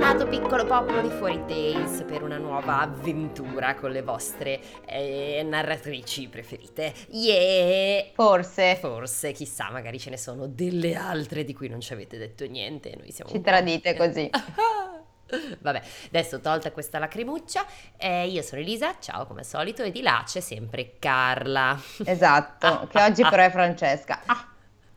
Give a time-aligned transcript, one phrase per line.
[0.00, 6.26] Bentornato piccolo popolo di Fuori Tales per una nuova avventura con le vostre eh, narratrici
[6.28, 6.94] preferite.
[7.10, 8.06] Yeah!
[8.14, 8.76] Forse.
[8.76, 12.96] Forse, chissà, magari ce ne sono delle altre di cui non ci avete detto niente.
[12.98, 14.30] Noi siamo Ci po'- tradite così.
[15.60, 17.66] Vabbè, adesso tolta questa lacrimuccia,
[17.98, 21.78] eh, io sono Elisa, ciao come al solito, e di là c'è sempre Carla.
[22.06, 24.22] Esatto, che oggi però è Francesca.
[24.24, 24.48] Ah,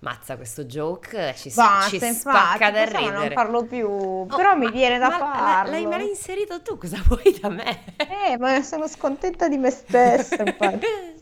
[0.04, 3.24] Mazza questo joke, ci, basta, ci infatti, spacca da possiamo ridere.
[3.24, 5.72] non farlo più, Oh, però mi ma- viene da ma farlo.
[5.72, 7.96] L'hai mai inserito tu, cosa vuoi da me?
[7.96, 10.86] Eh, ma sono scontenta di me stessa, infatti.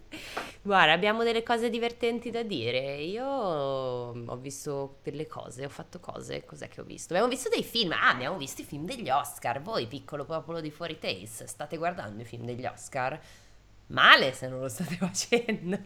[0.63, 2.95] Guarda, abbiamo delle cose divertenti da dire.
[3.03, 6.43] Io ho visto delle cose, ho fatto cose.
[6.45, 7.13] Cos'è che ho visto?
[7.13, 7.91] Abbiamo visto dei film.
[7.93, 9.61] Ah, abbiamo visto i film degli Oscar.
[9.61, 13.19] Voi, piccolo popolo di Fuori Tales, state guardando i film degli Oscar?
[13.87, 15.79] Male se non lo state facendo.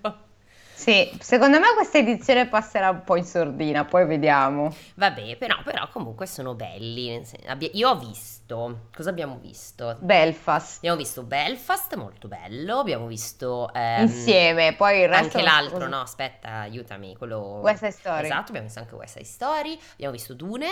[0.76, 4.76] Sì, secondo me questa edizione passerà un po' in sordina, poi vediamo.
[4.95, 7.26] Vabbè, però, però comunque sono belli.
[7.72, 8.82] Io ho visto.
[8.94, 9.95] Cosa abbiamo visto?
[10.00, 12.80] Belfast, Abbiamo visto Belfast, molto bello.
[12.80, 13.72] Abbiamo visto.
[13.73, 15.38] ehm, insieme, poi il resto...
[15.38, 16.02] Anche l'altro, no?
[16.02, 17.16] Aspetta, aiutami.
[17.16, 17.60] Quello...
[17.64, 18.26] West Side Story.
[18.26, 19.80] Esatto, abbiamo visto anche West Side Story.
[19.94, 20.67] Abbiamo visto Dune.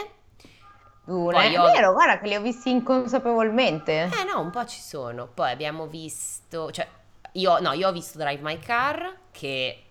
[1.06, 1.34] Dune.
[1.34, 4.04] Poi È io- vero, guarda che li ho visti inconsapevolmente.
[4.04, 5.28] Eh no, un po' ci sono.
[5.34, 6.72] Poi abbiamo visto.
[6.72, 6.88] Cioè,
[7.34, 9.22] io, no, io ho visto Drive My Car.
[9.32, 9.83] Che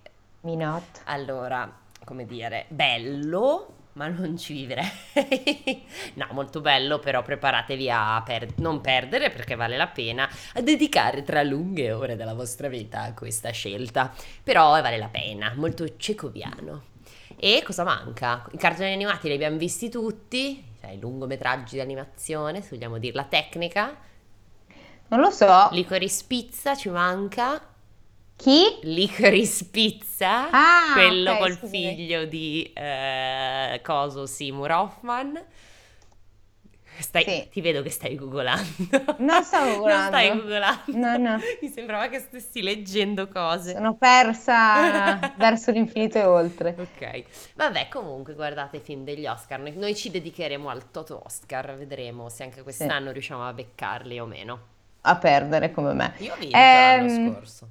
[0.42, 1.02] Minot.
[1.04, 1.70] allora,
[2.04, 3.76] come dire, bello.
[3.94, 4.86] Ma non ci vivrei.
[6.14, 11.22] no, molto bello, però preparatevi a per- non perdere perché vale la pena a dedicare
[11.22, 14.10] tra lunghe ore della vostra vita a questa scelta.
[14.42, 16.84] Però vale la pena, molto cecoviano.
[17.36, 18.46] E cosa manca?
[18.52, 23.14] I cartoni animati li abbiamo visti tutti, cioè i lungometraggi di animazione, se vogliamo dire
[23.14, 23.94] la tecnica.
[25.08, 25.68] Non lo so.
[25.72, 27.71] Licorice Pizza ci manca.
[28.42, 28.78] Chi?
[28.82, 31.94] Licorice Pizza, Ah, quello ok, col scusami.
[31.94, 35.44] figlio di eh, Coso Seymour Hoffman.
[36.98, 37.48] Stai- Sì.
[37.50, 38.66] Ti vedo che stai googolando.
[39.18, 40.06] Non stavo Non googolando.
[40.08, 40.82] stai googolando.
[40.86, 41.38] No, no.
[41.60, 43.72] Mi sembrava che stessi leggendo cose.
[43.72, 46.74] Sono persa verso l'infinito e oltre.
[46.78, 47.24] Ok,
[47.54, 49.60] vabbè, comunque guardate i film degli Oscar.
[49.60, 54.60] Noi, ci dedicheremo al Toto Oscar, vedremo se anche quest'anno riusciamo a beccarli o meno.
[55.02, 56.14] A perdere come me.
[56.18, 57.68] Io ho vinto Ehm, l'anno scorso.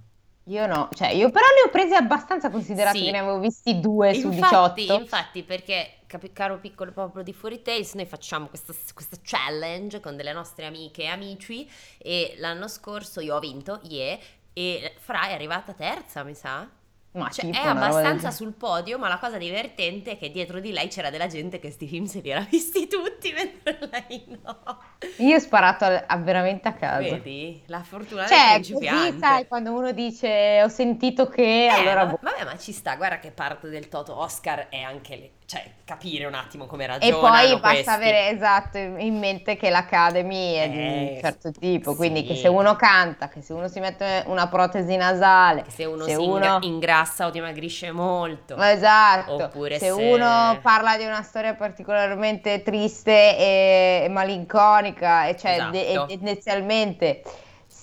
[0.52, 3.06] Io no, cioè io però ne ho presi abbastanza considerato Sì.
[3.06, 5.02] che ne avevo visti due su Infatti, 18.
[5.02, 6.00] infatti, perché,
[6.34, 11.04] caro piccolo popolo di Fuori Tales, noi facciamo questa, questa challenge con delle nostre amiche
[11.04, 14.18] e amici e l'anno scorso io ho vinto, yeah,
[14.52, 16.68] e Fra è arrivata terza, mi sa.
[17.14, 18.32] Ma Cioè, è del abbastanza genere.
[18.32, 21.70] sul podio, ma la cosa divertente è che dietro di lei c'era della gente che
[21.72, 24.80] sti film se li era visti tutti, mentre lei no.
[25.18, 27.24] Io ho sparato a, a veramente a caso.
[27.24, 27.62] Vedi?
[27.68, 29.20] La fortuna del Cioè, così principiante.
[29.20, 32.20] sai, quando uno dice ho sentito che, Eh, allora boh.
[32.22, 36.24] vabbè, ma ci sta, guarda che parte del Toto Oscar è anche le- cioè, capire
[36.28, 37.90] un attimo come E ragionano poi basta questi.
[37.90, 42.28] avere esatto in mente che l'Academy è di Eh, un certo tipo, quindi sì.
[42.28, 46.06] che se uno canta, che se uno si mette una protesi nasale, Che se uno
[46.06, 48.56] se si uno- ingra- ingrassa o dimagrisce molto.
[48.56, 55.68] Esatto, Oppure se, se- uno parla di una storia particolarmente triste e malinconica, e cioè
[55.70, 56.14] de- Esatto.
[56.14, 57.24] e- tendenzialmente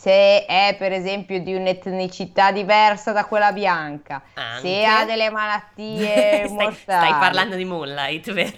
[0.01, 4.61] se è per esempio di un'etnicità diversa da quella bianca, Anche.
[4.61, 8.57] se ha delle malattie stai, mortali, stai parlando di Moonlight, vero?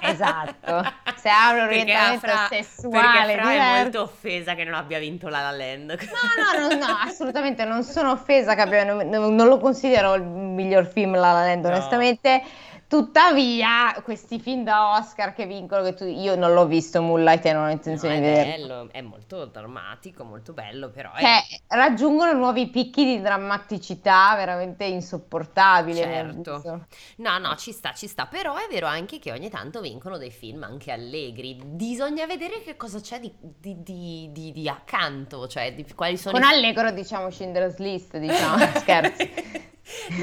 [0.00, 0.92] Esatto.
[1.18, 3.82] Se ha un Perché orientamento Fra- sessuale Perché Fra è diverso.
[3.82, 5.98] molto offesa che non abbia vinto La La Land.
[6.00, 10.22] No, no, no, no, assolutamente non sono offesa che abbia, non, non lo considero il
[10.22, 11.70] miglior film La La Land, No.
[11.72, 12.42] onestamente.
[12.88, 17.52] Tuttavia, questi film da Oscar che vincono, che tu- io non l'ho visto Moonlight e
[17.52, 18.66] non ho No, intenzione è di vederlo.
[18.66, 24.84] bello, è molto drammatico, molto bello, però è Cioè, raggiungono nuovi picchi di drammaticità veramente
[24.84, 25.98] insopportabili.
[25.98, 26.86] Certo.
[27.16, 30.30] No, no, ci sta, ci sta, però è vero anche che ogni tanto vincono dei
[30.30, 31.56] film anche allegri.
[31.62, 36.38] Bisogna vedere che cosa c'è di, di- di- di- di accanto, cioè di, quali sono
[36.38, 39.66] Con i Allegro diciamo Schindler's List, diciamo, scherzi.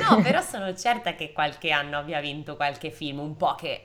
[0.08, 3.84] No, però sono certa che qualche anno abbia vinto qualche film un po' che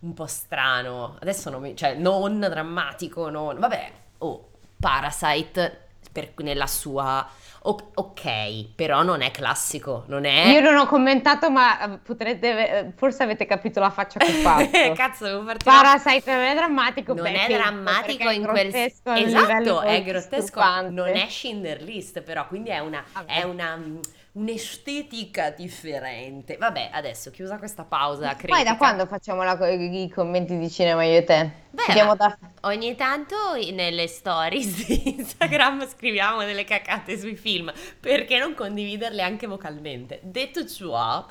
[0.00, 1.16] un po' strano.
[1.20, 4.48] Adesso non mi, cioè non drammatico, non vabbè, oh,
[4.78, 7.26] Parasite per- nella sua
[7.62, 12.70] o- ok, però non è classico, non è Io non ho commentato, ma eh, potrete,
[12.70, 14.92] eh, forse avete capito la faccia che ho fatto.
[14.94, 20.36] Cazzo, devo farti Parasite non è drammatico, non è drammatico in quel esatto, è grottesco,
[20.40, 20.90] disturbante.
[20.90, 23.32] non è Schindler List, però quindi è una, Vabbè.
[23.32, 23.98] è una mm,
[24.36, 26.56] un'estetica differente.
[26.58, 28.62] Vabbè, adesso chiusa questa pausa Poi critica.
[28.62, 31.50] da quando facciamo la- i commenti di cinema io e te?
[31.70, 32.38] Beh, da...
[32.62, 33.34] ogni tanto
[33.72, 40.20] nelle stories di Instagram scriviamo delle cacate sui film, perché non condividerle anche vocalmente?
[40.22, 41.24] Detto ciò,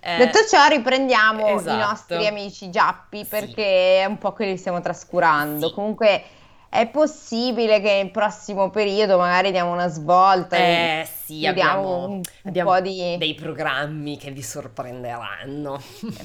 [0.00, 1.76] eh, Detto ciò, riprendiamo i esatto.
[1.76, 3.26] nostri amici giappi Sì.
[3.26, 5.68] perché è un po' che li stiamo trascurando.
[5.68, 5.74] Sì.
[5.74, 6.22] Comunque
[6.68, 12.20] è possibile che nel prossimo periodo magari diamo una svolta e Eh sì, abbiamo, un,
[12.44, 13.16] abbiamo po' di...
[13.18, 15.78] dei programmi che vi sorprenderanno.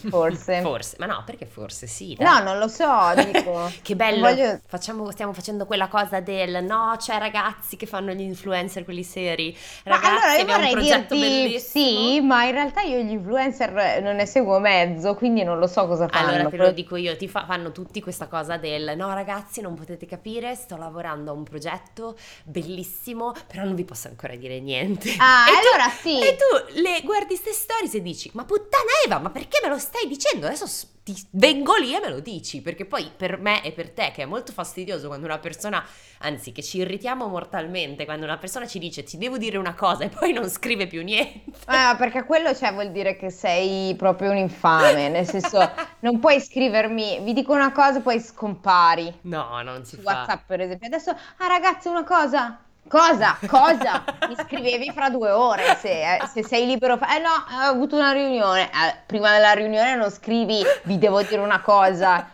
[0.10, 0.62] Forse.
[0.62, 2.16] Forse, ma no, perché forse sì.
[2.18, 2.26] dai.
[2.26, 3.70] No, non lo so, dico.
[3.82, 8.22] Che bello, Voglio- facciamo- stiamo facendo quella cosa del no, c'è ragazzi che fanno gli
[8.22, 9.56] influencer, quelli seri.
[9.86, 12.18] Ma Ragazzi, allora io vorrei dirti bellissimo.
[12.18, 15.86] sì, ma in realtà io gli influencer non ne seguo mezzo, quindi non lo so
[15.88, 16.28] cosa fanno.
[16.30, 19.74] Allora te lo dico io, ti fa- fanno tutti questa cosa del no ragazzi non
[19.76, 24.93] potete capire, sto lavorando a un progetto bellissimo, però non vi posso ancora dire niente.
[25.18, 26.20] Ah, E tu- allora sì.
[26.20, 29.78] E tu le guardi ste stories e dici ma puttana Eva, ma perché me lo
[29.78, 30.46] stai dicendo?
[30.48, 34.12] Adesso ti vengo lì e me lo dici, perché poi per me e per te
[34.16, 35.86] che è molto fastidioso quando una persona,
[36.20, 40.06] anzi che ci irritiamo mortalmente, quando una persona ci dice ti devo dire una cosa
[40.06, 41.44] e poi non scrive più niente.
[41.66, 45.60] Ah, perché quello cioè, vuol dire che sei proprio un infame, nel senso
[46.00, 50.12] non puoi scrivermi, vi dico una cosa e poi scompari No, non si su fa.
[50.20, 50.88] WhatsApp per esempio.
[50.88, 52.63] Adesso, ah ragazzi, una cosa.
[52.88, 53.38] Cosa?
[53.48, 54.04] Cosa?
[54.28, 56.98] Mi scrivevi fra due ore se, eh, se sei libero.
[56.98, 58.64] fa- Eh no, ho avuto una riunione.
[58.66, 62.30] Eh, prima della riunione non scrivi, vi devo dire una cosa.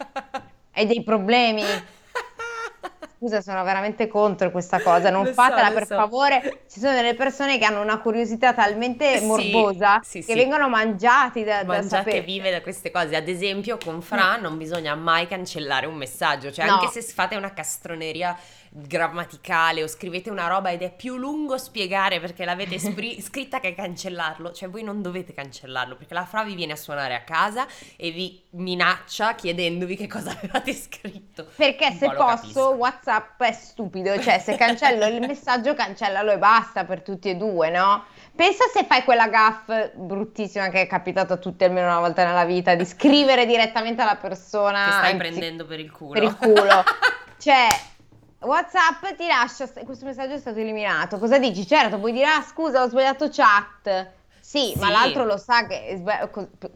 [0.73, 1.63] Hai dei problemi?
[3.21, 5.09] Scusa, sono veramente contro questa cosa.
[5.09, 5.95] Non Lo so, fatela lo per so.
[5.95, 6.63] favore.
[6.71, 10.35] Ci sono delle persone che hanno una curiosità talmente Sì, morbosa sì, che sì.
[10.35, 12.21] vengono mangiati da, da Mangiate sapere.
[12.21, 13.15] vive da queste cose.
[13.17, 16.49] Ad esempio, con Fra non bisogna mai cancellare un messaggio.
[16.49, 16.75] Cioè, No.
[16.79, 18.37] anche se fate una castroneria
[18.71, 23.73] grammaticale o scrivete una roba ed è più lungo spiegare perché l'avete spri- scritta che
[23.73, 27.65] cancellarlo, cioè voi non dovete cancellarlo perché la Fra vi viene a suonare a casa
[27.95, 31.47] e vi minaccia chiedendovi che cosa avevate scritto.
[31.55, 32.69] Perché se posso.
[32.69, 37.69] WhatsApp è stupido, cioè se cancello il messaggio, cancellalo e basta per tutti e due,
[37.69, 38.05] no?
[38.35, 42.45] Pensa se fai quella gaff bruttissima che è capitato a tutti almeno una volta nella
[42.45, 46.13] vita, di scrivere direttamente alla persona Che stai anzi- prendendo per il culo.
[46.13, 46.83] per il culo.
[47.39, 47.67] Cioè,
[48.41, 51.17] WhatsApp ti lascia, questo messaggio è stato eliminato.
[51.19, 51.67] Cosa dici?
[51.67, 54.11] Certo, puoi dire, ah scusa, ho sbagliato chat.
[54.39, 54.91] Sì, ma Sì.
[54.93, 56.01] l'altro lo sa che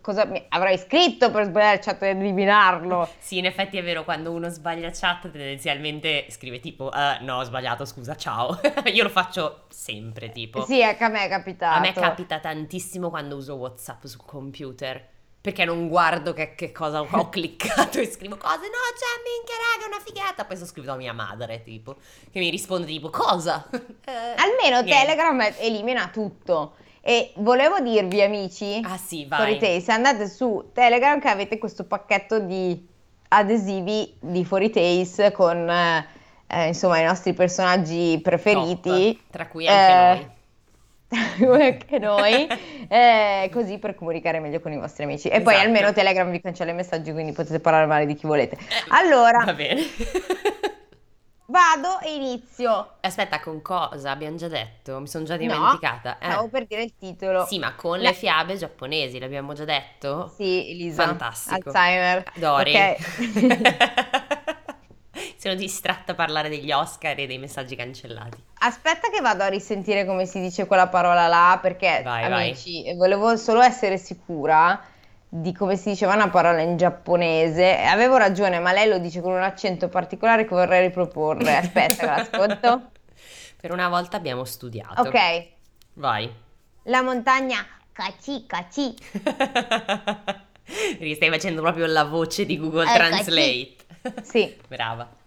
[0.01, 3.09] cosa mi avrai scritto per sbagliare il chat e eliminarlo.
[3.17, 7.43] Sì, in effetti è vero, quando uno sbaglia chat tendenzialmente scrive tipo "Eh, no, ho
[7.43, 8.59] sbagliato, scusa, ciao.
[8.93, 10.65] Io lo faccio sempre, tipo.
[10.65, 11.77] Sì, anche a me è capitato.
[11.77, 15.09] A me capita tantissimo quando uso WhatsApp sul computer.
[15.43, 18.55] Perché non guardo che, che cosa ho cliccato e scrivo cose.
[18.55, 20.45] No, cioè, minchia, raga, una figata.
[20.45, 21.97] Poi sto scrivendo a mia madre, tipo,
[22.31, 23.67] che mi risponde tipo, cosa?
[24.05, 24.91] Eh, Almeno niente.
[24.91, 26.75] Telegram elimina tutto.
[27.01, 29.59] E volevo dirvi, amici, Ah sì, vai.
[29.59, 32.87] Taste, andate su Telegram che avete questo pacchetto di
[33.27, 39.15] adesivi di Fuori Taste con eh, insomma i nostri personaggi preferiti.
[39.17, 40.31] Top, tra cui anche Eh, noi.
[41.61, 42.47] anche noi,
[42.87, 45.27] eh, così per comunicare meglio con i vostri amici.
[45.27, 45.67] E poi Esatto.
[45.69, 48.57] almeno Telegram vi cancella i messaggi, quindi potete parlare male di chi volete.
[48.89, 49.81] Allora, Va bene.
[51.45, 52.93] vado e inizio.
[53.01, 54.11] Aspetta, con cosa?
[54.11, 54.99] Abbiamo già detto?
[54.99, 56.17] Mi sono già No, dimenticata.
[56.19, 56.29] Eh.
[56.31, 57.45] Stavo per dire il titolo.
[57.45, 60.31] Sì, ma con La- le fiabe giapponesi, l'abbiamo già detto?
[60.35, 61.03] Sì, Elisa.
[61.05, 61.69] Fantastico.
[61.69, 62.23] Alzheimer.
[62.35, 62.73] Dori.
[62.75, 64.21] Ok.
[65.43, 68.41] Sono distratta a parlare degli Oscar e dei messaggi cancellati.
[68.59, 72.45] Aspetta che vado a risentire come si dice quella parola là, perché Vai, vai.
[72.47, 74.81] amici, volevo solo essere sicura
[75.27, 77.75] di come si diceva una parola in giapponese.
[77.79, 81.57] Avevo ragione, ma lei lo dice con un accento particolare che vorrei riproporre.
[81.57, 82.91] Aspetta, l'ascolto.
[83.59, 85.01] Per una volta abbiamo studiato.
[85.01, 85.47] Ok,
[85.95, 86.33] Vai.
[86.83, 88.95] la montagna caci caci.
[90.63, 93.75] Perché stai facendo proprio la voce di Google Eh, Translate.
[94.21, 94.55] Sì.
[94.69, 95.21] Brava.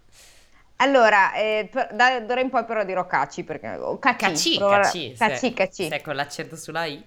[0.77, 4.83] Allora, eh, per- da d'ora in poi però dirò caci perché o caci, Caci, provare-
[4.83, 5.15] caci.
[5.17, 5.89] caci, se- caci.
[5.89, 7.03] se con l'accento sulla I.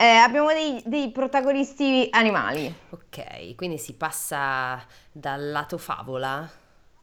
[0.00, 2.72] Eh, abbiamo dei, dei protagonisti animali.
[2.90, 6.48] Ok, quindi si passa dal lato favola.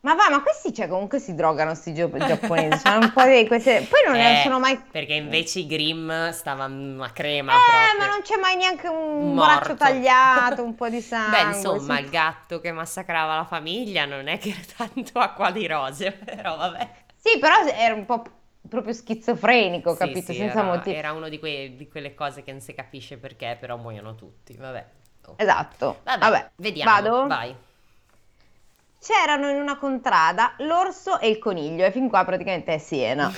[0.05, 3.47] Ma va, ma questi cioè, comunque si drogano sti gio- giapponesi, sono un po' di
[3.47, 3.87] queste...
[3.89, 4.77] Poi non ne Eh, sono mai...
[4.91, 7.97] Perché invece i Grimm stavano a crema Eh, proprio.
[7.99, 11.43] ma non c'è mai neanche un braccio tagliato, un po' di sangue.
[11.43, 12.03] Beh, insomma, sì.
[12.03, 16.55] il gatto che massacrava la famiglia non è che era tanto acqua di rose, però
[16.55, 16.89] vabbè.
[17.15, 18.23] Sì, però era un po'
[18.69, 20.19] proprio schizofrenico, Sì, capito?
[20.31, 20.95] sì, Senza era, motivo.
[20.95, 24.55] era uno di, quei- di quelle cose che non si capisce perché, però muoiono tutti,
[24.55, 24.85] vabbè.
[25.25, 25.33] Oh.
[25.37, 26.01] Esatto.
[26.03, 27.25] Vabbè, Vabbè, vediamo, vado?
[27.27, 27.55] vai.
[29.05, 33.31] C'erano in una contrada l'orso e il coniglio, e fin qua praticamente è Siena.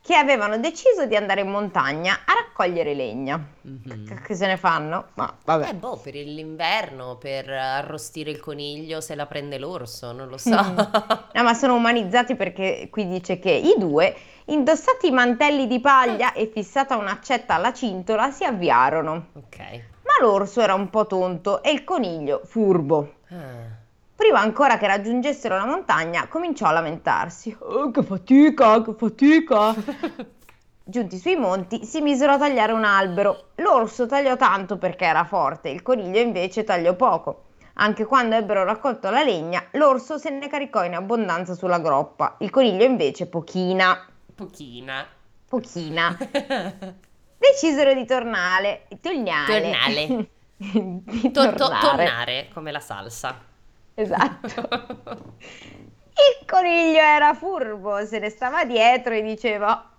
[0.00, 3.44] che avevano deciso di andare in montagna a raccogliere legna.
[3.62, 4.22] Mhm.
[4.22, 5.06] Che se ne fanno?
[5.14, 5.70] Ma vabbè.
[5.70, 10.50] Eh, boh, per l'inverno, per arrostire il coniglio se la prende l'orso, non lo so.
[10.50, 16.34] No, ma sono umanizzati perché qui dice che i due, indossati i mantelli di paglia
[16.34, 19.30] e fissata un'accetta alla cintola, si avviarono.
[19.32, 19.58] Ok.
[20.02, 23.15] Ma l'orso era un po' tonto e il coniglio furbo.
[23.30, 23.84] Ah.
[24.14, 27.54] Prima ancora che raggiungessero la montagna, cominciò a lamentarsi.
[27.60, 29.74] "Oh, che fatica, che fatica!
[30.88, 33.48] Giunti sui monti, si misero a tagliare un albero.
[33.56, 37.42] L'orso tagliò tanto perché era forte, il coniglio invece tagliò poco.
[37.74, 42.50] Anche quando ebbero raccolto la legna, l'orso se ne caricò in abbondanza sulla groppa, il
[42.50, 45.04] coniglio invece pochina, Pochina.
[45.46, 46.16] pochina.
[47.36, 49.60] Decisero di tornare, tornare.
[49.60, 50.28] Tornare.
[50.56, 51.86] di To- to- tornare.
[52.04, 53.38] tonnare, come la salsa.
[53.94, 54.68] Esatto.
[56.16, 59.90] Il coniglio era furbo, se ne stava dietro e diceva: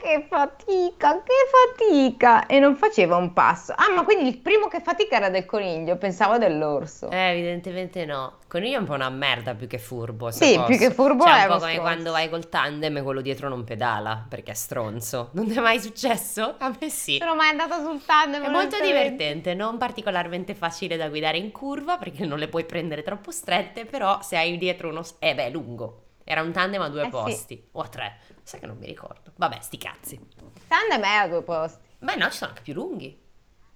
[0.00, 1.32] che fatica, che
[1.76, 2.46] fatica!
[2.46, 3.72] E non faceva un passo.
[3.76, 7.10] Ah, ma quindi il primo che fatica era del coniglio, pensavo dell'orso.
[7.10, 8.38] Eh, evidentemente no.
[8.40, 10.30] Il coniglio è un po' una merda più che furbo.
[10.30, 10.66] se Sì, posso.
[10.66, 11.80] più che furbo Cioè, è un po' uno come stronzo.
[11.82, 15.30] quando vai col tandem e quello dietro non pedala perché è stronzo.
[15.34, 16.54] Non ti è mai successo?
[16.58, 17.18] A me sì.
[17.18, 18.42] Sono mai andata sul tandem.
[18.44, 23.02] È molto divertente, non particolarmente facile da guidare in curva perché non le puoi prendere
[23.02, 25.02] troppo strette, però se hai dietro uno...
[25.02, 26.04] s- Eh beh, è lungo.
[26.24, 27.10] Era un tandem a due Eh sì.
[27.10, 28.16] posti, o a tre,
[28.50, 29.32] sai che non mi ricordo.
[29.36, 30.18] Vabbè, sti cazzi.
[30.66, 31.78] Tandem è a due posti.
[31.98, 33.18] Beh no, ci sono anche più lunghi.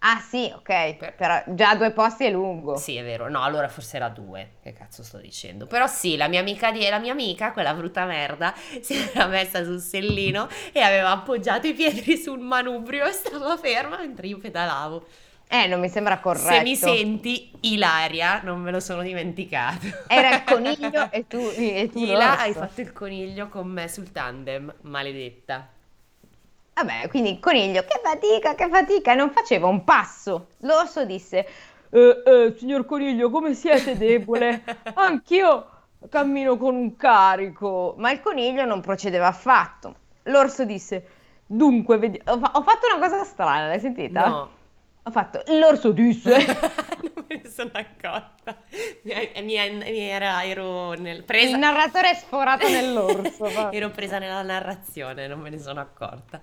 [0.06, 0.96] Ah, sì, ok.
[0.96, 2.76] Per- Però già a due posti è lungo.
[2.76, 3.30] Sì, è vero.
[3.30, 4.56] No, allora forse era due.
[4.62, 5.66] Che cazzo sto dicendo?
[5.66, 8.52] Però sì, la mia amica, di- la mia amica, quella brutta merda,
[8.82, 13.96] si era messa sul sellino e aveva appoggiato i piedi sul manubrio e stava ferma
[13.98, 15.06] mentre io pedalavo.
[15.54, 16.52] Eh, non mi sembra corretto.
[16.52, 19.86] Se mi senti, Ilaria, non me lo sono dimenticato.
[20.08, 24.10] Era il coniglio e tu, e tu Ila, hai fatto il coniglio con me sul
[24.10, 25.68] tandem, maledetta.
[26.74, 30.48] Vabbè, quindi il coniglio, che fatica, che fatica, non faceva un passo.
[30.62, 31.46] L'orso disse,
[31.88, 34.64] eh, eh, signor coniglio, come siete debole?
[34.94, 35.68] Anch'io
[36.08, 37.94] cammino con un carico.
[37.98, 39.94] Ma il coniglio non procedeva affatto.
[40.24, 41.06] L'orso disse,
[41.46, 42.20] dunque, vedi...
[42.24, 44.26] ho, fa- ho fatto una cosa strana, l'hai sentita?
[44.26, 44.62] No.
[45.06, 46.30] Ho fatto, l'orso disse...
[47.14, 48.56] non me ne sono accorta.
[49.02, 51.50] Mi, mi- mi era, ero nel, presa...
[51.50, 53.44] Il narratore è sforato nell'orso.
[53.70, 56.40] ero presa nella narrazione, non me ne sono accorta.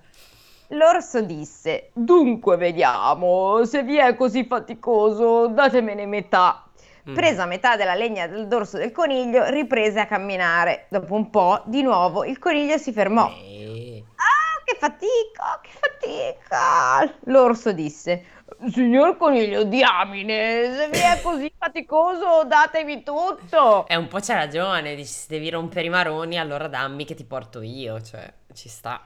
[0.69, 6.65] L'orso disse, dunque vediamo, se vi è così faticoso, datemene metà.
[7.09, 7.15] Mm.
[7.15, 10.85] Presa metà della legna del dorso del coniglio, riprese a camminare.
[10.89, 13.27] Dopo un po', di nuovo, il coniglio si fermò.
[13.27, 14.03] Eh.
[14.15, 17.11] Ah, che fatica, che fatica!
[17.25, 18.23] L'orso disse,
[18.69, 23.87] signor coniglio, diamine, se vi è così faticoso, datemi tutto.
[23.87, 27.23] E un po' c'ha ragione, dici se devi rompere i maroni allora dammi che ti
[27.23, 29.01] porto io, cioè ci sta.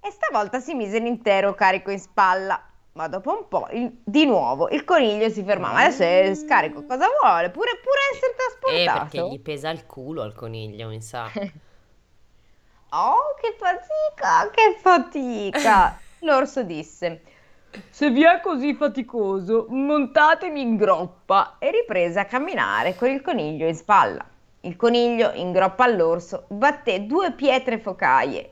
[0.00, 2.64] E stavolta si mise l'intero carico in spalla.
[2.92, 5.78] Ma dopo un po', il- di nuovo, il coniglio si fermava.
[5.80, 7.50] Adesso è scarico, cosa vuole?
[7.50, 8.98] Pure, pure essere Eh, trasportato.
[9.16, 11.30] perché gli pesa il culo al coniglio, mi sa.
[12.92, 15.96] Oh, che fatica, che fatica!
[16.22, 17.22] L'orso disse:
[17.90, 21.56] Se vi è così faticoso, montatemi in groppa.
[21.58, 24.24] E riprese a camminare con il coniglio in spalla.
[24.62, 28.50] Il coniglio, in groppa all'orso, batté due pietre focaie.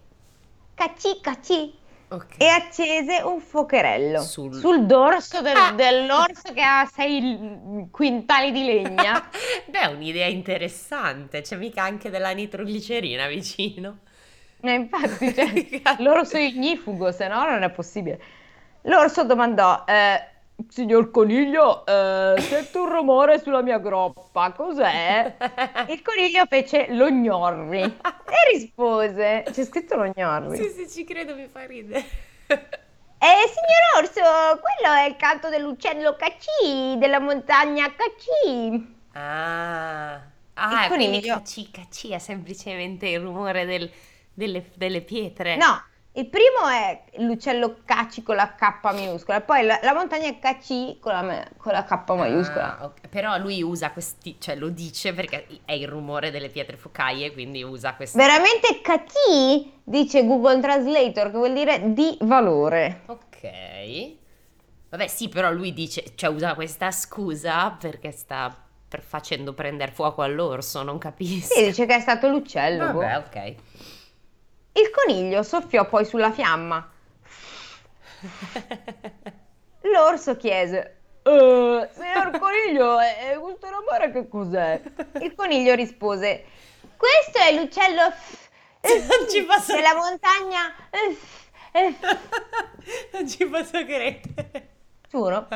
[0.75, 1.75] Cacci, cacci.
[2.11, 2.37] Ok.
[2.39, 5.73] E accese un fuocherello Sul- sul, dorso del- Ah.
[5.73, 9.29] dell'orso che ha sei quintali di legna.
[9.67, 13.99] Beh, un'idea interessante, c'è mica anche della nitroglicerina vicino.
[14.61, 15.53] Eh, infatti, cioè,
[16.01, 18.19] l'orso ignifugo, se no non è possibile.
[18.83, 20.25] L'orso domandò, eh,
[20.69, 25.37] signor coniglio, eh, sento un rumore sulla mia groppa, cos'è?
[25.89, 30.57] Il coniglio fece lo gnorri e rispose, c'è scritto lo gnorri.
[30.57, 32.05] Sì, sì, ci credo, mi fa ridere.
[33.21, 38.97] Eh, signor orso, quello è il canto dell'uccello cacci, della montagna cacci.
[39.13, 40.21] Ah,
[40.55, 41.35] ah Il quindi coniglio.
[41.35, 43.91] cacci, cacci è semplicemente il rumore del-
[44.33, 45.57] delle, delle pietre.
[45.57, 45.83] No,
[46.19, 50.99] il primo è l'uccello cacci con la K minuscola, poi la, la montagna è cacci
[51.01, 52.79] con la, con la K maiuscola.
[52.79, 53.07] Ah, ok.
[53.09, 57.63] Però lui usa questi, cioè lo dice perché è il rumore delle pietre focaie, quindi
[57.63, 58.19] usa questi.
[58.19, 63.03] Veramente cacchi, dice Google Translator, che vuol dire di valore.
[63.07, 64.17] Ok.
[64.91, 68.53] Vabbè, sì, però lui dice, cioè usa questa scusa perché sta
[68.89, 71.55] per- facendo prendere fuoco all'orso, non capisco.
[71.55, 72.93] Sì, dice che è stato l'uccello.
[72.93, 72.99] boh.
[73.01, 73.55] Vabbè, ok.
[74.79, 76.89] Il coniglio soffiò poi sulla fiamma.
[79.83, 84.81] L'orso chiese: "Eh, Signor coniglio, eh, questo rumore che cos'è?
[85.21, 86.45] Il coniglio rispose:
[86.97, 88.49] Questo è l'uccello f-
[89.19, 90.75] Non ci posso Nella montagna...
[90.91, 91.17] eh,
[91.73, 91.95] eh,
[93.13, 94.69] Non ci posso credere.
[95.09, 95.47] giuro.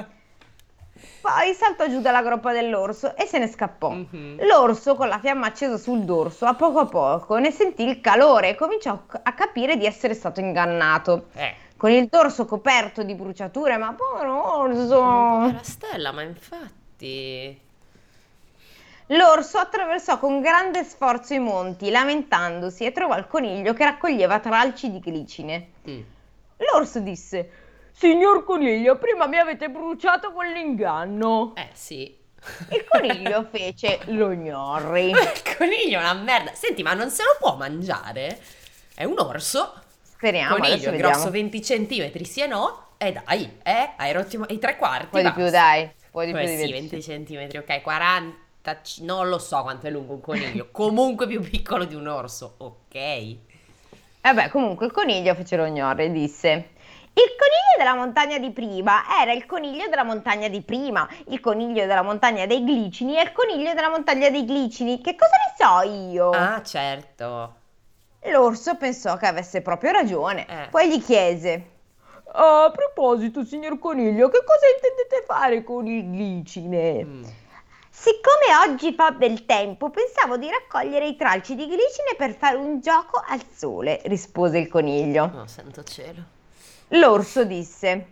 [1.23, 3.91] Poi saltò giù dalla groppa dell'orso e se ne scappò.
[3.91, 4.45] Mhm.
[4.45, 8.51] L'orso, con la fiamma accesa sul dorso, a poco a poco ne sentì il calore
[8.51, 11.27] e cominciò a capire di essere stato ingannato.
[11.35, 11.55] Eh.
[11.77, 15.01] Con il dorso coperto di bruciature, ma povero orso!
[15.53, 17.61] La stella, ma infatti...
[19.07, 24.91] L'orso attraversò con grande sforzo i monti, lamentandosi, e trovò il coniglio che raccoglieva tralci
[24.91, 25.69] di glicine.
[25.89, 26.01] Mm.
[26.57, 27.51] L'orso disse:
[27.93, 31.53] Signor coniglio, prima mi avete bruciato con l'inganno.
[31.55, 32.19] Eh sì.
[32.71, 35.11] Il coniglio fece lo gnorri.
[35.11, 36.53] Il coniglio è una merda.
[36.55, 38.41] Senti, ma non se lo può mangiare?
[38.95, 39.75] È un orso.
[40.03, 41.13] Speriamo, coniglio vediamo.
[41.13, 42.87] grosso 20 centimetri, sì e no.
[42.97, 45.17] E dai, eh, hai rotto i- tre quarti.
[45.17, 45.83] Un po' di più, dai.
[45.83, 49.63] Un po' di più Eh di sì, 20 centimetri, ok, 40, c- non lo so
[49.63, 53.37] quanto è lungo un coniglio, comunque più piccolo di un orso, ok.
[54.23, 56.71] Vabbè, comunque il coniglio fece lo gnorri e disse:
[57.15, 61.85] Il coniglio della montagna di prima era il coniglio della montagna di prima, il coniglio
[61.87, 65.01] della montagna dei glicini e il coniglio della montagna dei glicini.
[65.01, 65.55] Che cosa ne
[65.85, 66.31] so io?
[66.31, 67.55] Ah, certo.
[68.27, 70.69] L'orso pensò che avesse proprio ragione, Eh.
[70.71, 71.71] poi gli chiese:
[72.33, 77.05] A proposito, signor coniglio, che cosa intendete fare con il glicine?
[77.05, 77.25] Mm.
[77.91, 82.81] Siccome oggi fa bel tempo, pensavo di raccogliere i tralci di glicine per fare un
[82.81, 85.27] gioco al sole, rispose il coniglio.
[85.27, 86.41] No, santo cielo.
[86.93, 88.07] L'orso disse: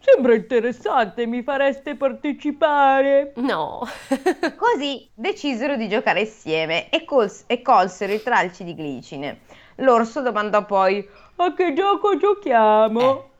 [0.00, 3.32] Sembra interessante, mi fareste partecipare?
[3.36, 3.86] No.
[4.56, 9.40] Così decisero di giocare insieme e, cols- e colsero i tralci di glicine.
[9.76, 13.30] L'orso domandò poi: A che gioco giochiamo?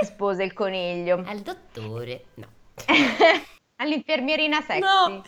[0.00, 1.22] rispose il coniglio.
[1.26, 2.24] Al dottore.
[2.34, 2.46] No.
[3.76, 4.80] All'infermierina sexy.
[4.80, 5.22] No,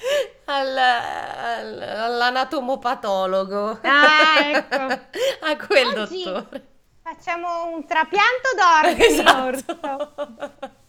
[0.44, 3.78] al, al- all'anatomopatologo.
[3.82, 4.76] Ah, ecco.
[5.46, 6.74] A quel Oggi dottore.
[7.06, 8.96] Facciamo un trapianto orso.
[9.06, 9.78] Esatto.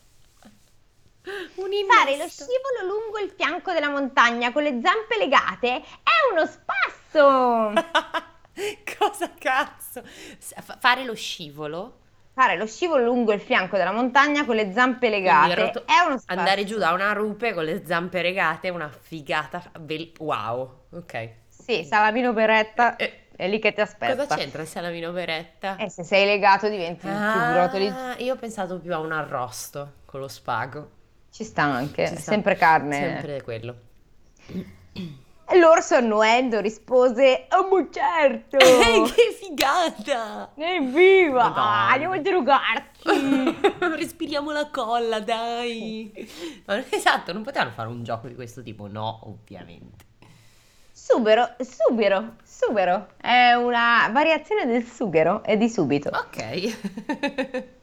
[1.94, 7.72] Fare lo scivolo lungo il fianco della montagna con le zampe legate è uno spasso.
[8.98, 10.02] Cosa cazzo?
[10.40, 12.00] Fa- Fare lo scivolo?
[12.34, 16.18] Fare lo scivolo lungo il fianco della montagna con le zampe legate roto- è uno
[16.18, 16.40] spasso.
[16.40, 19.62] Andare giù da una rupe con le zampe regate è una figata.
[20.18, 21.30] Wow, ok.
[21.48, 24.16] Sì, salamino beretta Eh, è lì che ti aspetta.
[24.26, 25.78] cosa c'entra il salamino beretta?
[25.78, 27.12] Eh, se sei legato diventi più
[27.54, 27.88] rotoli.
[27.88, 30.90] Ah, io ho pensato più a un arrosto con lo spago.
[31.32, 32.32] Ci sta anche, Ci sta.
[32.32, 32.96] sempre carne.
[32.96, 33.76] Sempre quello.
[35.54, 38.58] L'orso annuendo rispose: Oh, ma certo!
[39.16, 40.52] che figata!
[40.56, 41.48] Evviva!
[41.50, 41.90] Madonna.
[41.92, 43.60] Andiamo a drogarci!
[43.96, 46.12] Respiriamo la colla, dai.
[46.90, 48.88] Esatto, non potevano fare un gioco di questo tipo?
[48.88, 50.06] No, ovviamente.
[50.92, 53.08] Subero, subero, subero.
[53.18, 56.10] È una variazione del sughero e di subito.
[56.10, 57.66] Ok.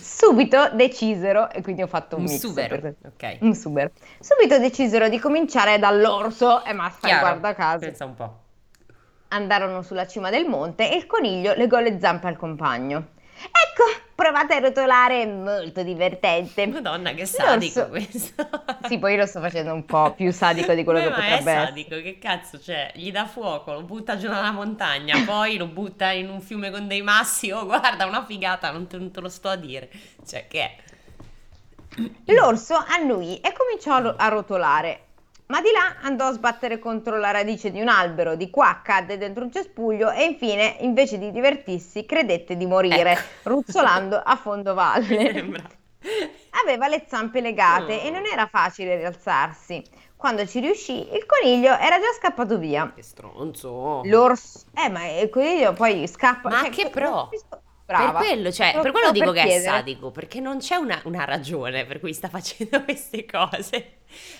[0.00, 2.78] Subito decisero, e quindi ho fatto un, Un mix subero.
[2.78, 3.38] per- Ok.
[3.40, 3.90] Un subero.
[4.20, 7.26] Subito decisero di cominciare dall'orso, e ma stai Chiaro.
[7.26, 7.78] guarda caso.
[7.78, 8.38] Pensa un po'.
[9.28, 13.08] Andarono sulla cima del monte e il coniglio legò le zampe al compagno.
[13.40, 16.66] Ecco, provate a rotolare, è molto divertente.
[16.66, 18.32] Madonna, che sadico L'orso- questo.
[18.88, 21.14] Sì, poi io lo sto facendo un po' più sadico di quello Eh, che ma
[21.14, 21.64] potrebbe è essere.
[21.66, 22.90] sadico, che cazzo c'è?
[22.94, 26.88] Gli dà fuoco, lo butta giù dalla montagna, poi lo butta in un fiume con
[26.88, 27.50] dei massi.
[27.50, 29.88] Oh, guarda, una figata, non te, non te lo sto a dire.
[30.26, 30.76] Cioè, che è?
[32.26, 35.00] L'orso annui e cominciò a a rotolare,
[35.48, 39.18] ma di là andò a sbattere contro la radice di un albero, di qua cadde
[39.18, 43.22] dentro un cespuglio e infine, invece di divertirsi, credette di morire, Ecco.
[43.50, 45.76] ruzzolando a fondo valle.
[46.62, 48.06] Aveva le zampe legate Oh.
[48.06, 49.82] e non era facile rialzarsi.
[50.16, 52.90] Quando ci riuscì, il coniglio era già scappato via.
[52.94, 54.02] Che stronzo.
[54.04, 54.62] L'orso...
[54.74, 56.48] Eh, ma il coniglio poi scappa...
[56.48, 57.24] Ma cioè, che pro?
[57.24, 58.18] capisco- Brava.
[58.18, 59.64] Per quello, cioè, per quello dico per che è chiedere.
[59.76, 63.92] sadico, perché non c'è una, una ragione per cui sta facendo queste cose.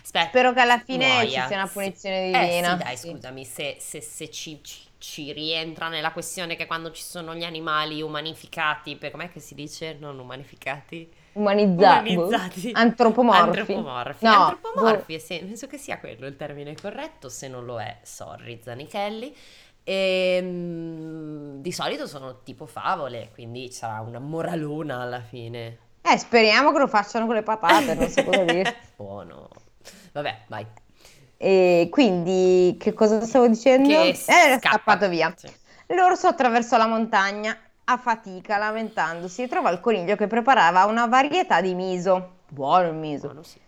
[0.02, 1.40] Aspetta, Spero che alla fine muoia.
[1.42, 2.76] ci sia una punizione Eh divina.
[2.76, 3.08] sì, dai, Sì.
[3.10, 7.44] scusami, se, se- se ci, ci- ci rientra nella questione che quando ci sono gli
[7.44, 9.96] animali umanificati, per, com'è che si dice?
[9.98, 11.08] Non umanificati?
[11.32, 12.14] Umanizzati.
[12.14, 12.70] Umanizzati.
[12.74, 13.60] Antropomorfi.
[13.60, 14.24] Antropomorfi.
[14.24, 17.98] No, Antropomorfi, eh sì, penso che sia quello il termine corretto, se non lo è,
[18.02, 19.34] sorry Zanichelli.
[19.90, 25.78] Ehm, di solito sono tipo favole, quindi sarà una moralona alla fine.
[26.02, 28.76] Eh, speriamo che lo facciano con le patate, non so cosa dire.
[28.96, 29.48] Buono.
[30.12, 30.66] Vabbè, vai.
[31.38, 33.88] E quindi, che cosa stavo dicendo?
[33.88, 34.58] Che Eh, scappa.
[34.58, 35.32] scappato via.
[35.36, 35.50] Sì.
[35.94, 41.62] L'orso attraversò la montagna a fatica, lamentandosi, e trovò il coniglio che preparava una varietà
[41.62, 42.40] di miso.
[42.48, 43.28] Buono il miso.
[43.28, 43.58] Buono, sì.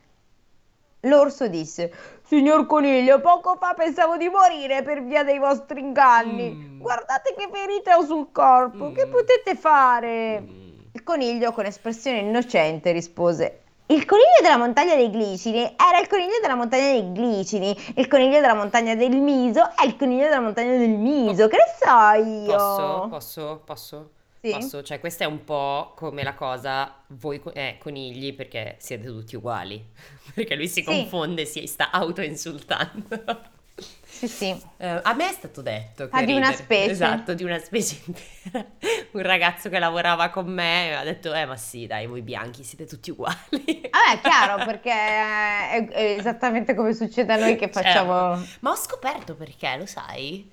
[1.05, 6.51] L'orso disse: Signor coniglio, poco fa pensavo di morire per via dei vostri inganni.
[6.51, 6.81] Mm.
[6.81, 9.11] Guardate che ferite ho sul corpo, che Mm.
[9.11, 10.41] potete fare?
[10.41, 10.69] Mm.
[10.93, 16.39] Il coniglio con espressione innocente rispose: Il coniglio della montagna dei glicini era il coniglio
[16.41, 17.75] della montagna dei glicini.
[17.97, 21.49] Il coniglio della montagna del miso è il coniglio della montagna del miso.
[21.49, 22.53] Che ne so io?
[22.53, 23.07] Posso?
[23.09, 23.63] Posso?
[23.65, 24.11] Posso?
[24.43, 24.51] Sì?
[24.51, 24.83] Posso?
[24.83, 29.85] Cioè, questa è un po' come la cosa, voi eh, conigli perché siete tutti uguali.
[30.33, 30.85] Perché lui si Sì.
[30.85, 33.59] confonde, si sta auto-insultando.
[34.05, 34.57] Sì, sì.
[34.77, 36.91] Eh, a me è stato detto che Ah, di una specie.
[36.91, 38.67] Esatto, di una specie intera.
[39.13, 42.85] Un ragazzo che lavorava con me ha detto, eh ma sì, dai, voi bianchi siete
[42.87, 43.39] tutti uguali.
[43.51, 47.81] Vabbè, è chiaro, perché è, esattamente come succede a noi che Certo.
[47.81, 48.47] facciamo.
[48.61, 50.51] Ma ho scoperto perché, lo sai?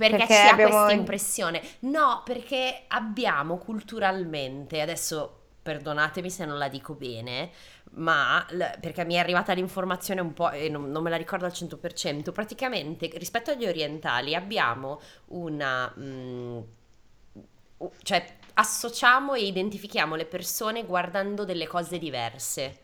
[0.00, 1.62] Perché, Perché si ha abbiamo- questa impressione.
[1.80, 7.50] No, perché abbiamo culturalmente, adesso perdonatemi se non la dico bene,
[7.92, 8.46] ma
[8.80, 12.32] perché mi è arrivata l'informazione un po' e non, non me la ricordo al 100%,
[12.32, 15.92] praticamente rispetto agli orientali abbiamo una...
[15.98, 16.58] mm,
[17.78, 22.78] u- cioè associamo e identifichiamo le persone guardando delle cose diverse.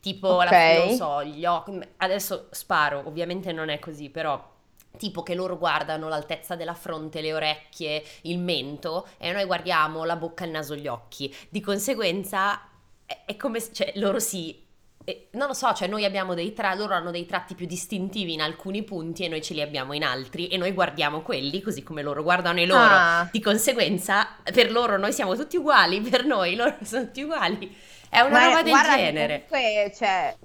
[0.00, 0.76] Tipo, la, Ok.
[0.78, 1.78] non so, gli occhi.
[1.98, 4.58] Adesso sparo, ovviamente non è così, però.
[5.00, 10.16] Tipo che loro guardano l'altezza della fronte, le orecchie, il mento e noi guardiamo la
[10.16, 11.34] bocca, il naso, gli occhi.
[11.48, 12.60] Di conseguenza
[13.06, 14.68] è, è come se, cioè, loro si
[15.02, 18.34] e non lo so, cioè noi abbiamo dei tratti, loro hanno dei tratti più distintivi
[18.34, 21.82] in alcuni punti e noi ce li abbiamo in altri e noi guardiamo quelli così
[21.82, 22.94] come loro guardano i loro.
[22.94, 23.28] Ah.
[23.32, 27.74] Di conseguenza, per loro noi siamo tutti uguali, per noi loro sono tutti uguali.
[28.10, 29.46] È una Ma roba del genere.
[29.48, 30.36] comunque, cioè,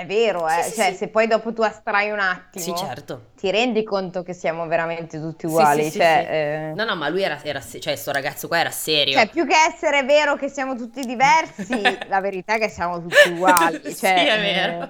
[0.00, 0.62] è vero, eh.
[0.62, 0.96] Sì, sì, Cioè, sì.
[0.96, 3.30] se poi dopo tu astrai un attimo, Sì, certo.
[3.36, 5.84] ti rendi conto che siamo veramente tutti Sì, uguali.
[5.84, 6.32] sì, sì, cioè, sì.
[6.32, 9.14] eh, No, no, ma lui era, era se- cioè, sto ragazzo qua era serio.
[9.18, 13.28] cioè, più che essere vero che siamo tutti diversi, la verità è che siamo tutti
[13.30, 13.80] uguali.
[13.84, 14.86] sì, cioè, è eh, vero.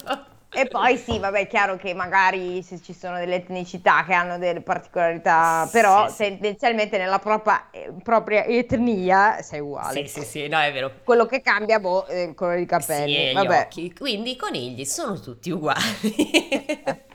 [0.53, 4.39] E poi sì, vabbè, è chiaro che magari se ci sono delle etnicità che hanno
[4.39, 6.23] delle particolarità, però Sì, sì.
[6.29, 10.07] tendenzialmente nella propria, eh, propria etnia sei uguale.
[10.07, 10.91] Sì, sì, sì, no, è vero.
[11.05, 13.31] Quello che cambia, boh, è il colore di Sì, capelli.
[13.31, 13.61] gli vabbè.
[13.67, 13.93] occhi.
[13.93, 15.81] Quindi i conigli sono tutti uguali.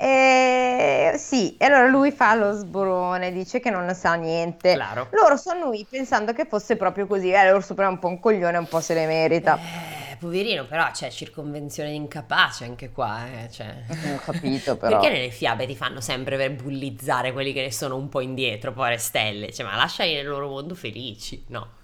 [0.00, 4.74] Eh, sì, e allora lui fa lo sborone, dice che non sa niente.
[4.74, 5.08] Claro.
[5.10, 7.32] Loro sono lui pensando che fosse proprio così.
[7.32, 9.58] Eh, l'orso però è un po' un coglione, un po' se le merita.
[9.58, 13.74] Eh, poverino, però c'è circonvenzione di incapace anche qua, eh, cioè.
[13.88, 14.98] Non ho capito, però.
[14.98, 18.72] Perché nelle fiabe ti fanno sempre per bullizzare quelli che ne sono un po' indietro,
[18.72, 19.52] povere stelle?
[19.52, 21.76] Cioè, ma lasciali nel loro mondo felici, no?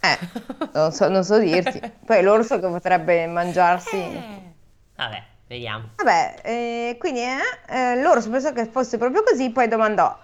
[0.00, 0.18] Eh,
[0.72, 1.80] non so, non so dirti.
[2.06, 3.96] Poi l'orso che potrebbe mangiarsi...
[3.96, 4.46] Eh.
[4.96, 5.90] Vabbè, vediamo.
[5.96, 10.16] Vabbè, eh, quindi eh, eh, l'orso pensò che fosse proprio così, poi domandò: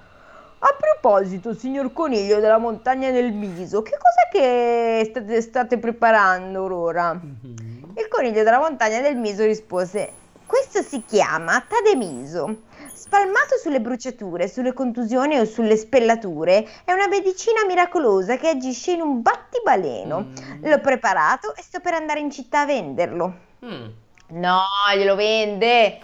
[0.66, 7.20] A proposito, signor coniglio della montagna del miso, che cos'è che state, state preparando ora?
[7.20, 10.10] Il coniglio della montagna del miso rispose:
[10.46, 12.62] Questo si chiama tademiso.
[12.94, 19.02] Spalmato sulle bruciature, sulle contusioni o sulle spellature, è una medicina miracolosa che agisce in
[19.02, 20.28] un battibaleno.
[20.30, 20.64] Mm.
[20.64, 23.34] L'ho preparato e sto per andare in città a venderlo.
[23.66, 23.88] Mm.
[24.26, 24.60] No,
[24.96, 26.00] glielo vende.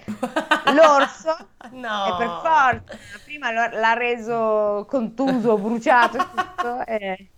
[0.74, 1.36] L'orso
[1.72, 2.04] no.
[2.04, 2.98] è per forza.
[3.24, 6.86] Prima lo- l'ha reso contuso, bruciato e tutto.
[6.86, 7.30] e-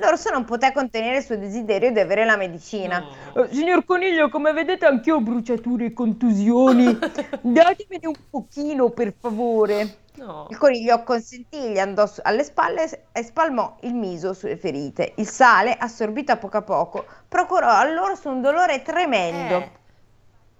[0.00, 3.00] L'orso non poté contenere il suo desiderio di avere la medicina.
[3.34, 3.42] No.
[3.44, 6.84] Eh, signor Coniglio, come vedete anch'io ho bruciature e contusioni.
[7.42, 9.96] Datemene un pochino, per favore.
[10.18, 10.46] No.
[10.50, 15.12] Il coniglio acconsentì, gli andò su- alle spalle e spalmò il miso sulle ferite.
[15.16, 19.56] Il sale, assorbito a poco a poco, procurò all'orso un dolore tremendo.
[19.56, 19.70] Eh.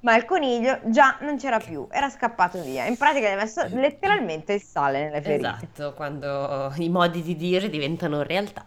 [0.00, 2.86] Ma il coniglio già non c'era più, era scappato via.
[2.86, 5.48] In pratica gli ha messo letteralmente il sale nelle ferite.
[5.48, 8.64] Esatto, quando i modi di dire diventano realtà.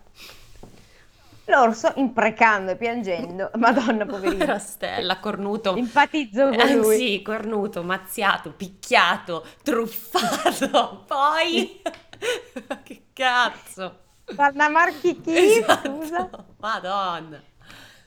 [1.46, 5.76] L'orso, imprecando e piangendo, madonna poverina, Stella, cornuto.
[5.76, 6.98] empatizzo con Eh, lui.
[6.98, 11.04] sì, cornuto, mazziato, picchiato, truffato.
[11.08, 11.82] Poi...
[12.84, 14.00] che cazzo.
[14.34, 15.90] Guarda Marchi chi, Esatto.
[15.90, 16.30] scusa.
[16.58, 17.44] Madonna.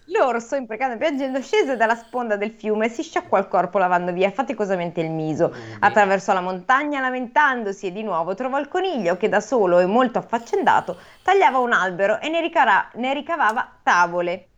[0.08, 4.12] L'orso, imprecando e piangendo, scese dalla sponda del fiume e si sciacquò il corpo lavando
[4.12, 5.54] via faticosamente il miso.
[5.80, 10.18] Attraversò la montagna lamentandosi e di nuovo trovò il coniglio che da solo e molto
[10.18, 14.48] affaccendato tagliava un albero e ne, ricara- ne ricavava tavole.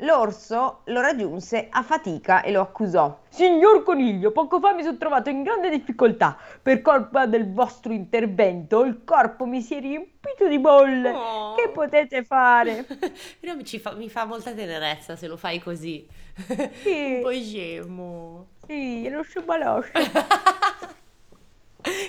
[0.00, 3.20] L'orso lo raggiunse a fatica e lo accusò.
[3.30, 6.36] Signor Coniglio, poco fa mi sono trovato in grande difficoltà.
[6.60, 11.10] Per colpa del vostro intervento, il corpo mi si è riempito di bolle.
[11.10, 11.54] Oh.
[11.54, 12.84] Che potete fare?
[13.40, 16.06] Però mi, ci fa, mi fa molta tenerezza se lo fai così.
[16.82, 17.14] Sì.
[17.14, 18.46] Un po' scemo.
[18.66, 19.92] Sì, lo sciabaloscio.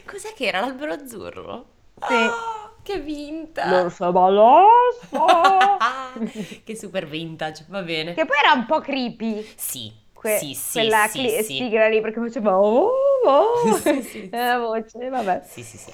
[0.05, 1.65] Cos'è che era l'albero azzurro?
[2.05, 2.13] Sì.
[2.13, 3.83] Ah, che vinta!
[3.83, 5.25] Lo sciabaloscio.
[5.25, 6.13] Ah,
[6.63, 8.13] che super vintage, va bene.
[8.13, 9.45] Che poi era un po' creepy.
[9.57, 11.53] Sì, que- sì, sì, quella sì, cli- sì.
[11.57, 12.89] sigla lì perché faceva oh.
[13.25, 15.41] oh, Sì, sì, è la voce, vabbè.
[15.45, 15.91] Sì, sì, sì.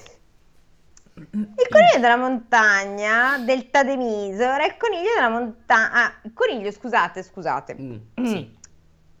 [1.16, 5.92] Il coniglio della montagna del Tademiso era il coniglio della montagna.
[5.92, 7.76] Ah, coniglio, scusate, scusate.
[7.76, 8.56] Mm, sì.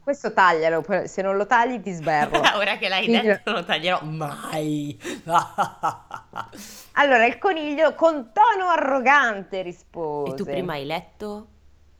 [0.04, 2.38] Questo taglialo, se non lo tagli ti sberlo.
[2.56, 5.00] Ora che l'hai Quindi- detto, non lo taglierò mai.
[6.96, 10.32] Allora, il coniglio con tono arrogante rispose.
[10.32, 11.48] E tu prima hai letto?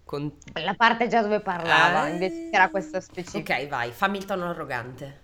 [0.04, 0.30] Con...
[0.52, 2.08] La parte già dove parlava, Ah.
[2.08, 3.56] invece c'era questa specifica.
[3.56, 5.22] Ok, vai, fammi il tono arrogante.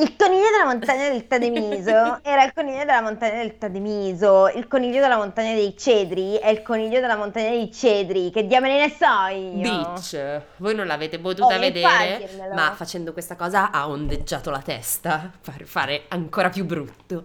[0.00, 4.48] Il coniglio della montagna del Tademiso era il coniglio della montagna del Tademiso.
[4.48, 8.30] Il coniglio della montagna dei cedri è il coniglio della montagna dei cedri.
[8.30, 9.60] Che diamine ne so io?
[9.60, 15.30] Bitch, voi non l'avete potuta Oh, vedere, ma facendo questa cosa ha ondeggiato la testa
[15.38, 17.24] per fare ancora più brutto.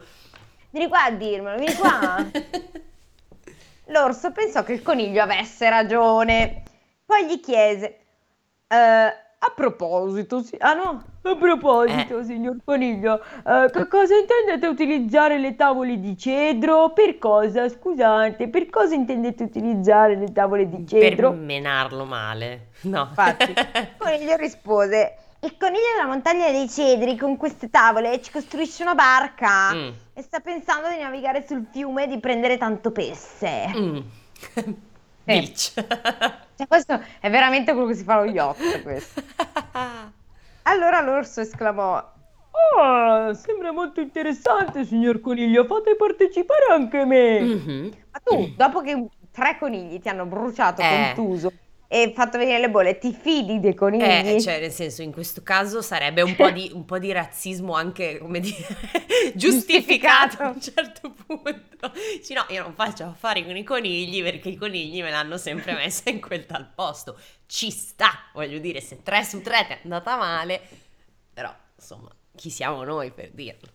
[0.70, 2.26] Vieni qua a dirmelo, vieni qua.
[3.88, 6.64] L'orso pensò che il coniglio avesse ragione.
[7.06, 8.00] Poi gli chiese:
[8.68, 9.14] "Eh,
[9.48, 10.56] A proposito, sì.
[10.60, 16.90] Ah no, a proposito, signor coniglio, eh, che cosa intendete utilizzare le tavole di cedro?
[16.92, 17.70] Per cosa?
[17.70, 21.32] Scusate, per cosa intendete utilizzare le tavole di per cedro?
[21.32, 22.70] menarlo male.
[22.82, 23.08] No.
[23.10, 28.82] Infatti, il coniglio rispose: Il coniglio della montagna dei cedri con queste tavole ci costruisce
[28.82, 33.68] una barca Mm, e sta pensando di navigare sul fiume e di prendere tanto pesce.
[33.78, 33.98] mm.
[35.26, 35.74] Bitch.
[36.58, 39.22] Cioè, questo è veramente quello che si fa allo yacht, questo.
[40.64, 41.96] Allora l'orso esclamò:
[42.78, 45.66] Ah, sembra molto interessante, signor Coniglio.
[45.66, 47.40] Fate partecipare anche me.
[47.42, 47.92] Mhm.
[48.12, 51.14] Ma tu, dopo che tre conigli ti hanno bruciato, Eh.
[51.14, 51.52] contuso
[51.96, 54.04] e fatto venire le bolle, ti fidi dei conigli?
[54.04, 57.74] Eh, cioè, nel senso, in questo caso sarebbe un po' di, un po' di razzismo
[57.74, 58.68] anche, come dire,
[59.34, 61.94] giustificato a un certo punto.
[62.22, 65.72] Sì, no, io non faccio affari con i conigli perché i conigli me l'hanno sempre
[65.74, 67.18] messa in quel tal posto.
[67.46, 70.60] Ci sta, voglio dire, se 3 su 3 ti è andata male,
[71.34, 73.75] però, insomma, chi siamo noi per dirlo?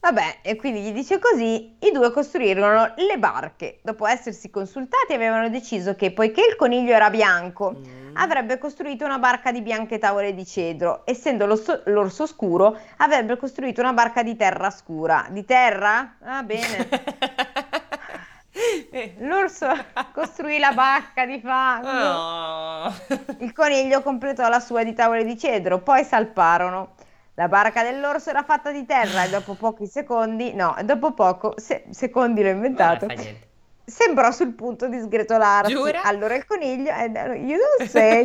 [0.00, 3.80] Vabbè, e quindi gli dice così, i due costruirono le barche.
[3.82, 8.16] Dopo essersi consultati avevano deciso che poiché il coniglio era bianco, Mm.
[8.16, 13.82] avrebbe costruito una barca di bianche tavole di cedro, essendo l'orso, l'orso scuro, avrebbe costruito
[13.82, 15.26] una barca di terra scura.
[15.28, 16.16] Di terra?
[16.22, 16.88] Ah, bene.
[19.18, 19.68] L'orso
[20.12, 21.88] costruì la barca di fango.
[21.88, 22.92] Oh.
[23.38, 26.94] Il coniglio completò la sua di tavole di cedro, poi salparono.
[27.40, 31.86] La barca dell'orso era fatta di terra e dopo pochi secondi, no, dopo poco, se-
[31.88, 33.48] secondi l'ho inventato, niente.
[33.82, 35.72] sembrò sul punto di sgretolarsi.
[35.72, 36.02] Giura?
[36.02, 37.06] Allora il coniglio, eh,
[37.38, 38.22] you don't say.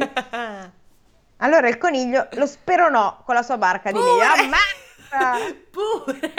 [1.37, 4.17] Allora il coniglio lo speronò con la sua barca di legno.
[4.17, 4.49] Pure!
[5.13, 5.55] Ammazza!
[5.71, 6.33] Pure!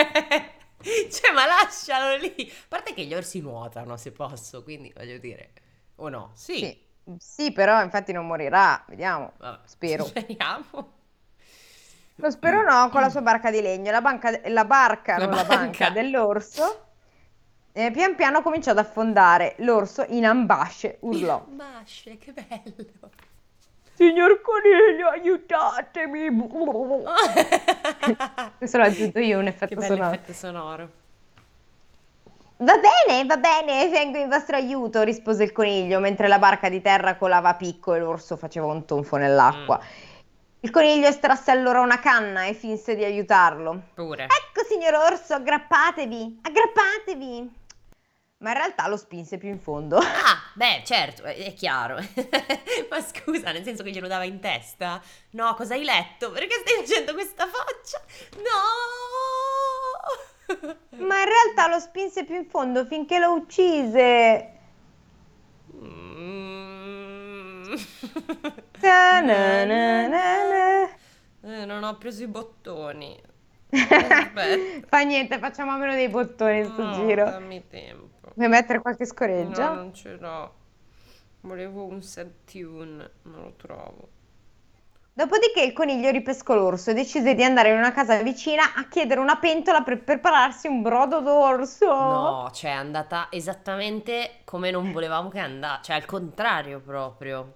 [1.11, 2.47] Cioè, ma lascialo lì.
[2.47, 5.53] A parte che gli orsi nuotano, se posso, quindi voglio dire...
[5.97, 6.33] O no?
[6.35, 6.59] Sì.
[6.59, 6.79] Sì,
[7.19, 10.05] sì, però infatti non morirà, vediamo, Vabbè, spero.
[10.09, 10.96] Speriamo.
[12.17, 15.45] Lo speronò con la sua barca di legno, la, banca- la barca, La non la
[15.45, 15.57] banca.
[15.57, 16.85] banca dell'orso.
[17.73, 19.55] eh, pian piano cominciò ad affondare.
[19.59, 21.45] L'orso in ambasce urlò.
[21.49, 23.11] Basce, che bello.
[23.93, 26.29] Signor Coniglio, aiutatemi.
[28.59, 30.15] Questo l'ho aggiunto io un che effetto bello sonoro.
[30.15, 30.91] effetto sonoro.
[32.59, 36.81] Va bene, va bene, vengo in vostro aiuto, rispose il coniglio, mentre la barca di
[36.81, 39.79] terra colava a picco e l'orso faceva un tonfo nell'acqua.
[40.61, 43.89] Il coniglio estrasse allora una canna e finse di aiutarlo.
[43.95, 44.25] Pure.
[44.25, 47.65] Ecco, signor orso, aggrappatevi, aggrappatevi.
[48.39, 49.97] Ma in realtà lo spinse più in fondo.
[49.97, 51.97] Ah, beh, certo, è, chiaro.
[52.91, 55.01] Ma scusa, nel senso che glielo dava in testa?
[55.31, 56.31] No, cosa hai letto?
[56.33, 58.03] Perché stai facendo questa faccia?
[58.37, 58.45] No!
[61.07, 64.53] Ma in realtà lo spinse più in fondo finché lo uccise.
[65.75, 66.76] Mm.
[68.81, 70.89] Ta-na-na-na-na.
[71.43, 73.21] Eh, non ho preso i bottoni.
[74.87, 77.25] Fa niente, facciamo a meno dei bottoni sto No, giro.
[77.25, 78.31] dammi tempo.
[78.35, 79.73] Vuoi mettere qualche No, scoreggia?
[79.75, 80.55] non ce l'ho.
[81.41, 84.09] Volevo un set tune, non lo trovo.
[85.17, 89.19] Dopodiché il coniglio ripescò l'orso e decise di andare in una casa vicina a chiedere
[89.19, 91.87] una pentola per prepararsi un brodo d'orso.
[91.87, 97.55] No, cioè è andata esattamente come non volevamo che andasse, cioè al contrario proprio.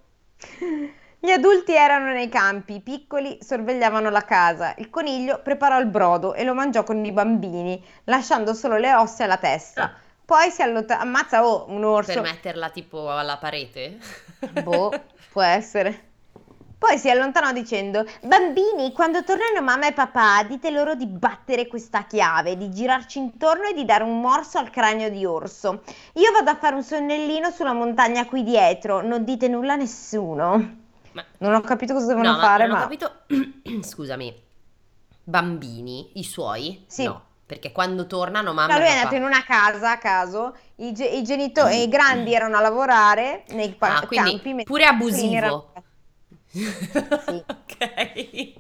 [1.19, 4.73] Gli adulti erano nei campi, i piccoli sorvegliavano la casa.
[4.79, 9.25] Il coniglio preparò il brodo e lo mangiò con i bambini, lasciando solo le ossa
[9.25, 9.83] e la testa.
[9.83, 9.93] Ah.
[10.25, 11.03] Poi si allontanò.
[11.03, 12.23] Ammazza, oh, un orso.
[12.23, 13.99] Per metterla tipo alla parete?
[14.63, 14.91] Boh,
[15.31, 16.09] può essere.
[16.81, 22.05] Poi si allontanò dicendo: Bambini, quando tornano mamma e papà, dite loro di battere questa
[22.05, 25.83] chiave, di girarci intorno e di dare un morso al cranio di orso.
[26.15, 30.79] Io vado a fare un sonnellino sulla montagna qui dietro, non dite nulla a nessuno.
[31.13, 31.25] Ma...
[31.39, 32.81] Non ho capito cosa No, devono ma fare, non ho ma.
[32.81, 33.13] capito...
[33.83, 34.35] Scusami.
[35.23, 36.83] bambini, i suoi?
[36.87, 37.05] Sì.
[37.05, 40.93] No, perché quando tornano mamma No, lui è andato in una casa a caso, i,
[40.93, 45.73] ge- i genitori, i grandi erano a lavorare nei pa- Ah, campi, pure abusivo.
[46.53, 48.53] Erano- Ok,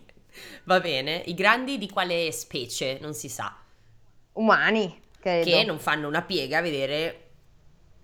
[0.64, 1.22] va bene.
[1.26, 2.98] I grandi di quale specie?
[3.00, 3.55] Non si sa.
[4.35, 7.24] umani, credo, Che non fanno una piega a vedere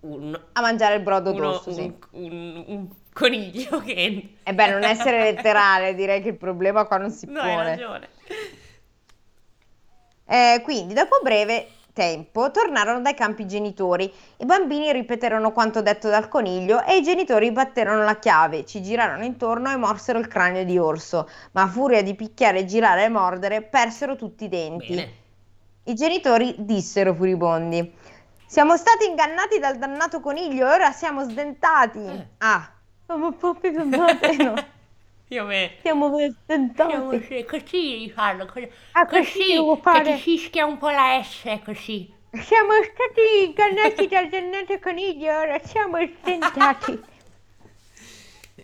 [0.01, 1.81] un, a mangiare il brodo uno- rosso, sì.
[1.81, 4.35] un- un- un coniglio che...
[4.43, 7.69] E beh, non essere letterale, direi che il problema qua non si No, hai pone.
[7.69, 8.09] ragione.
[10.29, 14.13] Eh, quindi, dopo breve tempo, tornarono dai campi genitori.
[14.37, 19.23] I bambini ripeterono quanto detto dal coniglio e i genitori batterono la chiave, ci girarono
[19.23, 23.63] intorno e morsero il cranio di orso, ma a furia di picchiare, girare e mordere,
[23.63, 24.93] persero tutti i denti.
[24.93, 25.11] Bene.
[25.85, 27.91] I genitori dissero furibondi:
[28.45, 32.05] Siamo stati ingannati dal dannato coniglio e ora siamo sdentati.
[32.05, 32.27] Eh.
[32.37, 32.69] Ah,
[33.05, 34.53] proprio ingannati, no.
[35.29, 35.49] Io.
[35.49, 37.23] Siamo Siamo sdentati.
[37.25, 40.03] sì, così fanno, così, Ah, così devo fare.
[40.03, 42.13] che ti fischia un po' la S così.
[42.31, 47.01] Siamo stati ingannati dal dannato coniglio ora siamo sdentati.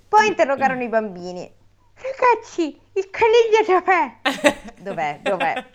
[0.08, 1.52] Poi interrogarono i bambini.
[1.96, 4.16] Ragazzi, il coniglio dov'è?
[4.80, 5.20] Dov'è?
[5.22, 5.66] Dov'è?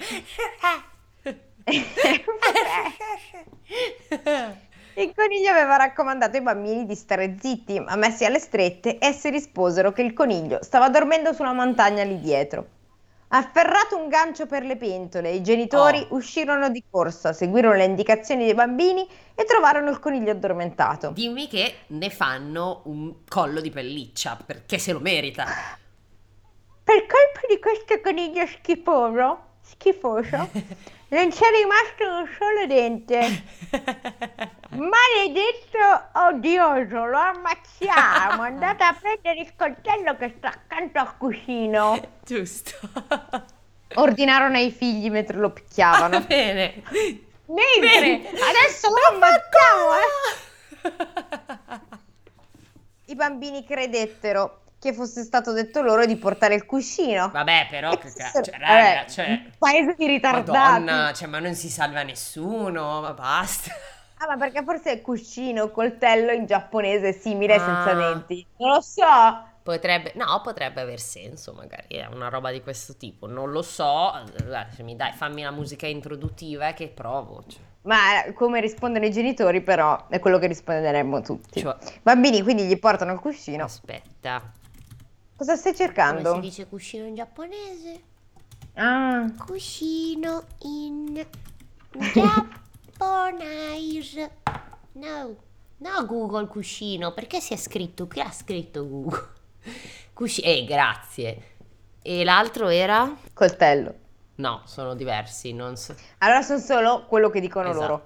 [4.99, 9.93] Il coniglio aveva raccomandato ai bambini di stare zitti, ma messi alle strette, essi risposero
[9.93, 12.67] che il coniglio stava dormendo sulla montagna lì dietro.
[13.29, 16.17] Afferrato un gancio per le pentole, i genitori Oh.
[16.17, 21.13] uscirono di corsa, seguirono le indicazioni dei bambini e trovarono il coniglio addormentato.
[21.13, 25.47] Dimmi che ne fanno un collo di pelliccia, perché se lo merita.
[26.85, 30.49] Per colpa di questo coniglio schifoso, schifoso,
[31.11, 33.45] non c'è rimasto un solo dente.
[34.71, 38.43] Maledetto odioso, lo ammazziamo.
[38.43, 41.99] Andate a prendere il coltello che sta accanto al cuscino.
[42.25, 42.73] Giusto.
[43.95, 46.21] Ordinarono ai figli mentre lo Va picchiavano.
[46.21, 46.83] bene.
[47.47, 48.29] Mentre Bene.
[48.29, 51.81] adesso lo ammazziamo, eh.
[53.07, 57.31] I bambini credettero che fosse stato detto loro di portare il cuscino.
[57.31, 59.29] Vabbè, però, che cazzo, cioè, raga, cioè...
[59.29, 60.51] un paese di ritardati.
[60.51, 63.71] Madonna, cioè, ma non si salva nessuno, ma basta.
[64.21, 67.59] Ah, ma perché forse il cuscino, coltello in giapponese è simile Ah.
[67.65, 68.45] senza denti?
[68.57, 69.47] Non lo so.
[69.63, 73.27] Potrebbe, no, potrebbe aver senso, magari è una roba di questo tipo.
[73.27, 74.11] Non lo so.
[74.45, 77.45] Guarda, se mi dai, fammi la musica introduttiva che provo.
[77.47, 81.61] Cioè, Ma eh, come rispondono i genitori, però, è quello che risponderemmo tutti.
[81.61, 83.65] Cioè- Bambini, quindi gli portano il cuscino.
[83.65, 84.41] aspetta.
[85.39, 86.35] Cosa stai Come cercando?
[86.35, 88.03] si dice cuscino in giapponese?
[88.75, 91.25] Ah, Cuscino in
[92.99, 94.31] giapponese.
[94.93, 95.37] No,
[95.77, 98.09] no Google cuscino, perché si è scritto?
[98.09, 99.37] Chi ha scritto Google?
[100.13, 101.43] Cuscino, eh, grazie.
[102.03, 103.15] E l'altro era?
[103.33, 103.95] coltello.
[104.37, 105.95] No, sono diversi, non so.
[106.19, 108.05] Allora sono solo quello che dicono loro.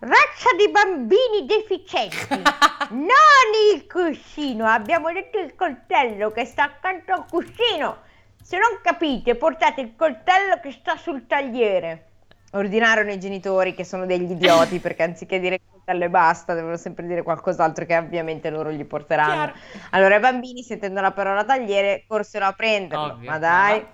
[0.00, 2.28] Razza di bambini deficienti.
[2.90, 8.02] non il cuscino, abbiamo detto il coltello che sta accanto al cuscino.
[8.40, 12.04] Se non capite, portate il coltello che sta sul tagliere.
[12.52, 17.06] Ordinarono i genitori che sono degli idioti perché anziché dire coltello e basta, devono sempre
[17.06, 19.52] dire qualcos'altro che ovviamente loro gli porteranno.
[19.52, 19.54] Chiaro.
[19.90, 23.14] Allora i bambini, sentendo la parola tagliere, corsero a prenderlo.
[23.14, 23.88] Ovvio, Ma dai, ma-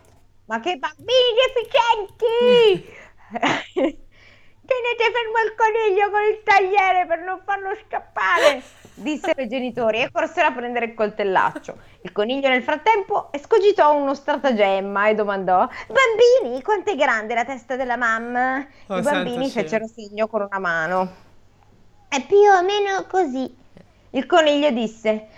[0.47, 1.33] ma che bambini
[2.45, 4.03] deficienti!
[4.67, 8.63] Tenete fermo il coniglio con il tagliere per non farlo scappare,
[8.95, 11.77] dissero i genitori e corsero a prendere il coltellaccio.
[12.01, 17.77] Il coniglio nel frattempo escogitò uno stratagemma e domandò: Bambini, quanto è grande la testa
[17.77, 18.67] della mamma?
[18.87, 21.15] Oh, I bambini fecero segno con una mano.
[22.09, 23.55] È più o meno così.
[24.11, 25.29] Il coniglio disse: "Eh,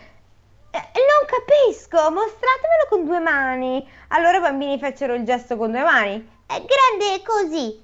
[0.71, 3.89] Non capisco, mostratemelo con due mani.
[4.09, 6.31] Allora i bambini fecero il gesto con due mani.
[6.47, 7.83] È grande così.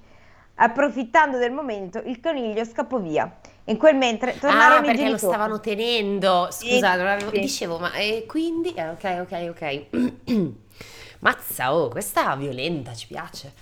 [0.55, 3.31] Approfittando del momento, il coniglio scappò via.
[3.67, 5.33] In quel mentre tornarono Ah, i perché lo genitori.
[5.33, 6.49] stavano tenendo.
[6.51, 8.75] Scusa, non avevo- dicevo, ma e quindi?
[8.75, 10.51] eh, ok, ok, ok.
[11.21, 13.53] Mazza, oh, questa violenta, ci piace.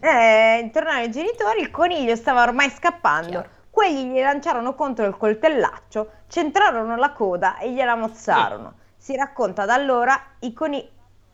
[0.00, 3.28] Eh, tornarono i genitori, il coniglio stava ormai scappando.
[3.30, 3.48] Chiaro.
[3.70, 8.74] Quelli gli lanciarono contro il coltellaccio, centrarono la coda e gliela mozzarono.
[8.96, 10.86] Si racconta da allora i, coni-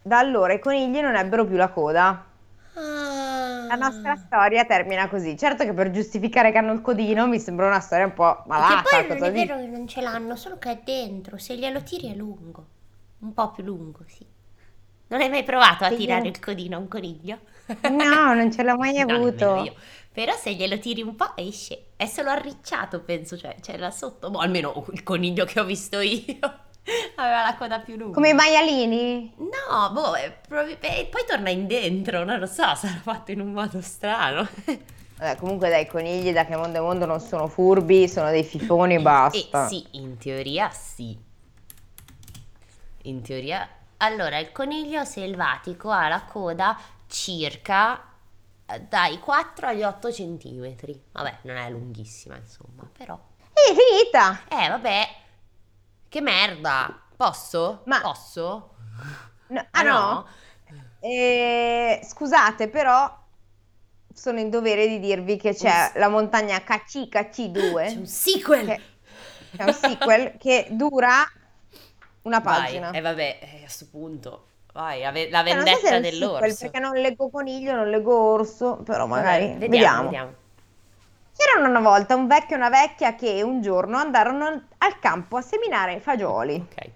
[0.03, 2.25] da allora i conigli non ebbero più la coda.
[3.69, 5.37] La nostra storia termina così.
[5.37, 8.83] Certo che per giustificare che hanno il codino mi sembra una storia un po' malata.
[9.05, 9.47] Che poi non è dici?
[9.47, 11.39] vero che non ce l'hanno, solo che è dentro.
[11.39, 12.67] Se glielo tiri è lungo.
[13.21, 14.27] Un po' più lungo, sì.
[15.09, 17.41] Non hai mai provato a Sì, tirare io- il codino a un coniglio?
[17.89, 19.51] No, non ce l'ho mai No, avuto.
[19.55, 19.75] io.
[20.13, 21.89] Però se glielo tiri un po' esce.
[21.97, 24.31] È solo arricciato, penso, cioè c'è là sotto.
[24.31, 26.39] Boh, almeno il coniglio che ho visto io.
[27.17, 28.15] Aveva la coda più lunga.
[28.15, 29.35] Come i maialini?
[29.37, 30.41] No, boh, è
[30.81, 34.47] e poi torna in dentro, non lo so, sarà fatto in un modo strano.
[35.19, 38.95] Vabbè, comunque dai, conigli da che mondo è mondo non sono furbi, sono dei fifoni
[38.95, 39.67] e E basta.
[39.67, 41.19] sì, in teoria sì.
[43.03, 43.67] In teoria...
[43.99, 47.99] Allora, il coniglio selvatico ha la coda circa
[48.67, 51.03] eh, dai 4 agli 8 centimetri.
[51.13, 53.19] Vabbè, non è lunghissima, insomma, però...
[53.55, 54.43] E finita!
[54.49, 55.09] Eh, vabbè.
[56.17, 56.99] Che merda.
[57.15, 57.83] Posso?
[57.85, 58.71] Ma- Posso?
[59.49, 60.27] No- ah no?
[60.99, 63.15] Eh, scusate, però
[64.15, 68.65] sono in dovere di dirvi che c'è la montagna C'è KC2, un sequel.
[68.67, 68.81] che
[69.59, 71.31] è un sequel che dura
[72.23, 72.93] una pagina.
[72.93, 76.01] e vabbè, eh, a questo punto, vai, la, ve- la so se vendetta un sequel,
[76.03, 76.57] dell'orso.
[76.63, 80.03] perché non leggo coniglio, non leggo orso, però Vabbè, magari vediamo, vediamo.
[80.05, 80.35] vediamo.
[81.37, 85.37] C'era una volta un vecchio e una vecchia che un giorno andarono al- al campo
[85.37, 86.55] a seminare fagioli.
[86.55, 86.91] Ok.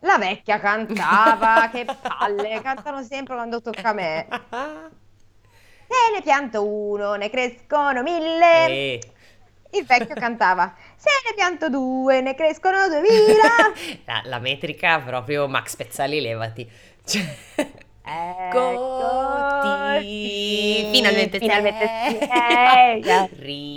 [0.00, 4.26] La vecchia cantava, che palle, cantano sempre quando tocca a me.
[5.92, 8.66] Se ne pianto uno, ne crescono mille.
[8.66, 9.00] Eh.
[9.72, 13.72] Il vecchio cantava, se ne pianto due, ne crescono duemila.
[14.04, 16.70] La, la metrica proprio Max Pezzali, levati.
[17.04, 17.22] Cioè,
[18.04, 19.68] Eccoti,
[20.90, 23.06] finalmente finalmente sei sei.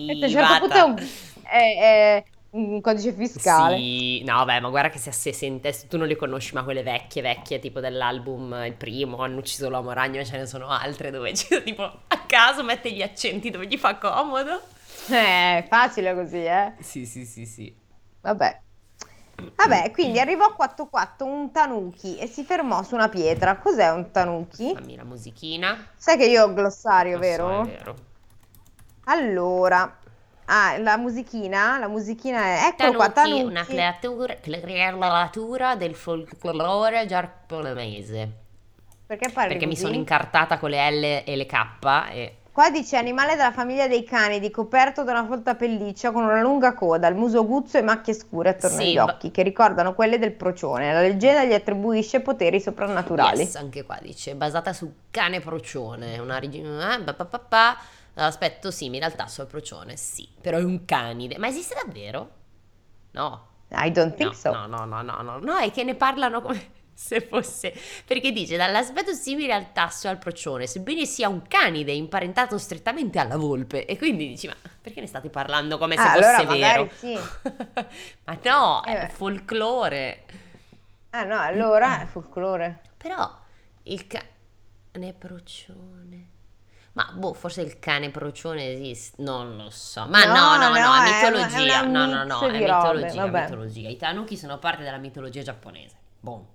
[0.05, 0.95] Questo a un certo punto è un,
[1.43, 1.77] è-
[2.23, 3.89] è un codice fiscale.
[3.97, 6.83] Sì, no, beh, ma guarda che se, se sente, tu non le conosci, ma quelle
[6.83, 11.31] vecchie, vecchie, tipo dell'album Il primo, Hanno ucciso l'uomo ragno, ce ne sono altre dove
[11.33, 14.61] c'è tipo a caso mette gli accenti dove gli fa comodo.
[15.07, 16.73] Eh, È facile così, eh.
[16.79, 17.75] Sì, sì, sì, sì.
[18.21, 18.64] Vabbè.
[19.55, 23.57] Vabbè, quindi arrivò 4-4 un tanuki e si fermò su una pietra.
[23.57, 24.73] Cos'è un tanuki?
[24.73, 25.87] Fammi la musichina.
[25.95, 27.61] Sai che io ho il glossario, Lo so, vero?
[27.61, 27.95] è vero.
[29.05, 29.97] Allora,
[30.45, 38.43] ah, la musichina, la musichina è, eccolo qua, Tanuki, una creatura, creatura del folklore giapponese.
[39.05, 41.55] Perché parli Perché mi sono incartata con le L e le K
[42.11, 42.37] e...
[42.55, 46.73] Qua dice animale della famiglia dei cani, coperto da una folta pelliccia con una lunga
[46.73, 50.31] coda, il muso aguzzo e macchie scure attorno Sì, agli occhi, che ricordano quelle del
[50.31, 50.93] procione.
[50.93, 53.39] La leggenda gli attribuisce poteri soprannaturali.
[53.39, 56.69] Yes, anche qua dice, basata su cane procione, una origine...
[58.13, 61.37] eh, aspetto simile al tasso al procione, sì, però è un canide.
[61.37, 62.29] Ma esiste davvero?
[63.11, 63.47] No.
[63.71, 64.53] I don't think no, so.
[64.53, 67.73] no, no, no, no, no, no, è che ne parlano come se fosse,
[68.05, 73.19] perché dice dall'aspetto simile al tasso e al procione, sebbene sia un canide imparentato strettamente
[73.19, 76.53] alla volpe, e quindi dici, ma perché ne state parlando come se Ah, fosse allora
[76.55, 76.89] vero?
[76.97, 77.13] sì.
[78.25, 80.25] ma no, Eh è folklore.
[81.11, 82.81] Ah no, allora è folklore.
[82.97, 83.29] Però
[83.83, 86.29] il cane procione.
[86.93, 90.05] Ma boh, forse il cane procione esiste, non lo so.
[90.07, 91.81] Ma no, no, No, no, è mitologia.
[91.81, 93.89] no, no, no, è di robe, mitologia, mitologia.
[93.89, 95.95] I tanuki sono parte della mitologia giapponese.
[96.21, 96.53] Boh.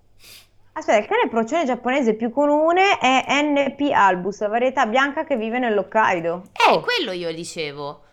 [0.72, 5.58] Aspetta, il cane procione giapponese più comune è NP albus, la varietà bianca che vive
[5.58, 6.44] nell'Hokkaido.
[6.52, 8.04] Eh, Oh, quello io dicevo.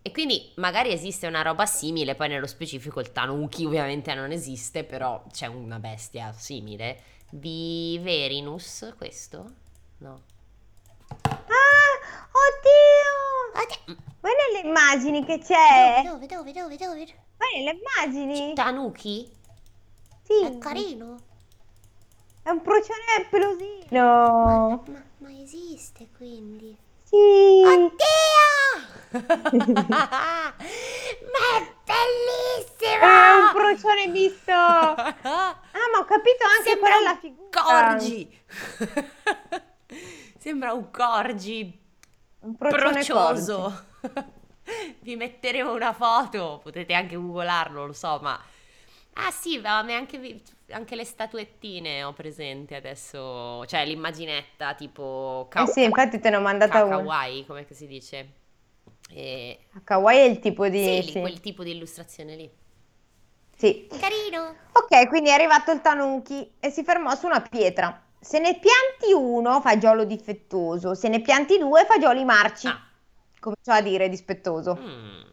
[0.00, 4.84] E quindi magari esiste una roba simile, poi nello specifico il tanuki ovviamente non esiste,
[4.84, 7.00] però c'è una bestia simile.
[7.30, 9.50] Viverinus, questo?
[9.98, 10.20] No.
[11.22, 11.94] Ah,
[12.30, 13.96] oddio!
[14.20, 16.02] Vai nelle immagini che c'è.
[16.04, 17.06] Dove, dove, dove, dove?
[17.36, 18.52] Vai nelle immagini.
[18.54, 19.30] Tanuki?
[20.22, 21.16] Sì, È carino.
[22.44, 24.82] È un procione pelosino.
[24.86, 26.76] Ma, ma esiste quindi?
[27.02, 27.16] Sì.
[27.64, 27.96] Oddio!
[29.88, 30.56] ma
[31.54, 33.00] è bellissimo!
[33.00, 34.52] È un procione misto.
[35.74, 37.48] Ah, ma ho capito anche Sembra qual è la figura.
[37.50, 38.40] Corgi!
[40.38, 41.80] Sembra un corgi
[42.40, 43.02] Un procione.
[45.00, 48.40] Vi metteremo una foto, potete anche googlarlo, lo so, ma...
[49.14, 55.48] Ah sì, ma anche, anche le statuettine ho presente adesso, cioè l'immaginetta tipo...
[55.54, 56.96] Eh sì, infatti te ne ho mandata ka- una.
[56.96, 58.28] kawaii, come si dice?
[59.10, 59.58] E...
[59.84, 61.02] Kawaii è il tipo di...
[61.02, 61.20] Sì, sì.
[61.20, 62.50] quel tipo di illustrazione lì.
[63.56, 63.86] Sì.
[63.88, 64.56] Carino!
[64.72, 68.02] Ok, quindi è arrivato il tanuki e si fermò su una pietra.
[68.18, 70.94] Se ne pianti uno, fagiolo difettoso.
[70.94, 72.66] Se ne pianti due, fagioli marci.
[72.66, 72.80] Ah.
[73.38, 74.76] Cominciò a dire dispettoso.
[74.80, 75.23] Mm.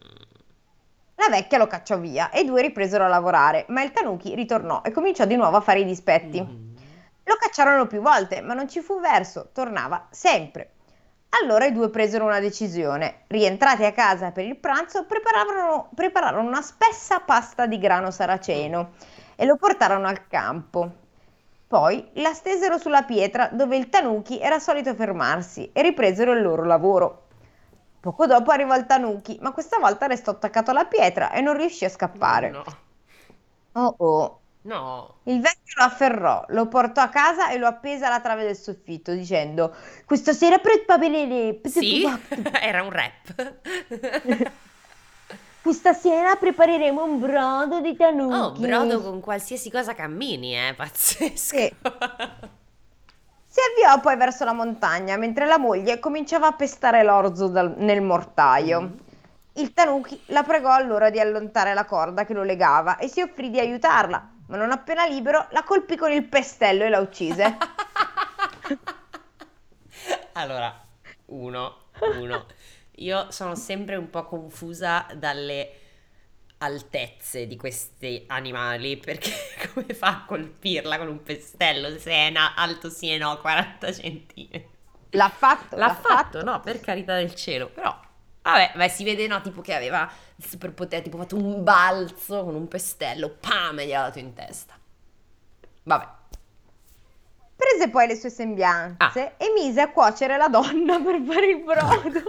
[1.16, 4.82] La vecchia lo cacciò via e i due ripresero a lavorare, ma il tanuki ritornò
[4.82, 6.40] e cominciò di nuovo a fare i dispetti.
[6.40, 6.74] Mm.
[7.24, 10.72] Lo cacciarono più volte, ma non ci fu verso, tornava sempre.
[11.40, 13.22] Allora i due presero una decisione.
[13.28, 18.92] Rientrati a casa per il pranzo, prepararono, prepararono una spessa pasta di grano saraceno
[19.36, 20.90] e lo portarono al campo.
[21.66, 26.64] Poi la stesero sulla pietra dove il tanuki era solito fermarsi e ripresero il loro
[26.64, 27.22] lavoro.
[28.02, 31.84] Poco dopo arrivò il tanuki, ma questa volta restò attaccato alla pietra e non riuscì
[31.86, 32.50] a scappare.
[32.50, 32.64] No.
[33.74, 35.20] Oh oh, No.
[35.24, 39.12] Il vecchio lo afferrò, lo portò a casa e lo appese alla trave del soffitto,
[39.12, 39.74] dicendo:
[40.04, 41.60] Questa sera prepareremo.
[41.62, 42.04] Sì,
[42.60, 43.34] era un rap.
[45.62, 47.96] Questa sera prepareremo un brodo di
[48.26, 48.60] Oh, tanuki.
[48.60, 51.36] brodo con qualsiasi cosa cammini, eh, pazzesco.
[51.36, 51.72] Sì.
[53.52, 58.00] Si avviò poi verso la montagna, mentre la moglie cominciava a pestare l'orzo dal- nel
[58.00, 58.80] mortaio.
[58.80, 58.92] Mm.
[59.56, 63.50] Il tanuki la pregò allora di allentare la corda che lo legava e si offrì
[63.50, 67.56] di aiutarla, ma non appena libero la colpì con il pestello e la uccise.
[70.32, 70.74] Allora,
[71.26, 71.76] uno,
[72.18, 72.46] uno.
[72.96, 75.81] Io sono sempre un po' confusa dalle
[76.62, 79.32] altezze di questi animali perché
[79.72, 83.92] come fa a colpirla con un pestello se è na- alto sì e no 40
[83.92, 84.70] centimetri?
[85.10, 87.94] L'ha fatto, L'ha fatto, no, per carità del cielo, però
[88.42, 92.54] vabbè, beh, si vede no, tipo che aveva il superpotere, tipo fatto un balzo con
[92.54, 94.74] un pestello, pam, e gli ha dato in testa.
[95.82, 96.08] Vabbè.
[97.56, 102.22] Prese poi le sue sembianze e mise a cuocere la donna per fare il brodo.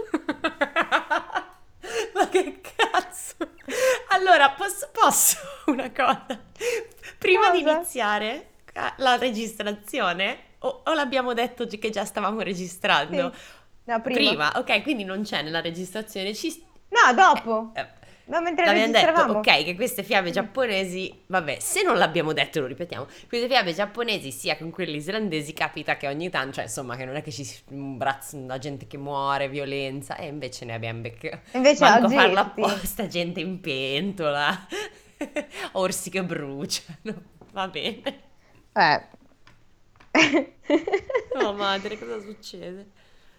[2.16, 3.34] Ma che cazzo?
[4.10, 5.36] Allora, posso, posso
[5.66, 6.40] una cosa?
[7.18, 7.76] Prima di Cosa?
[7.76, 13.32] iniziare eh, la registrazione, o, o l'abbiamo detto che già stavamo registrando?
[13.34, 13.52] Sì.
[13.86, 14.52] No, prima.
[14.56, 16.34] ok, quindi non c'è nella registrazione.
[16.34, 16.64] Ci...
[16.88, 17.72] No, dopo.
[17.74, 17.86] eh,
[18.26, 19.38] No, mentre L'abbiamo detto, registravamo.
[19.38, 24.30] ok, che queste fiabe giapponesi, vabbè, se non l'abbiamo detto lo ripetiamo, queste fiabe giapponesi
[24.32, 27.44] sia con quelle islandesi capita che ogni tanto, cioè insomma che non è che ci
[27.44, 31.40] si imbrazza la gente che muore, violenza, e invece ne abbiamo beccato.
[31.52, 34.66] Invece Manco oggi farlo apposta, gente in pentola,
[35.72, 37.22] orsi che bruciano,
[37.52, 38.22] va bene.
[38.72, 39.02] Eh.
[41.34, 42.90] Oh madre, cosa succede?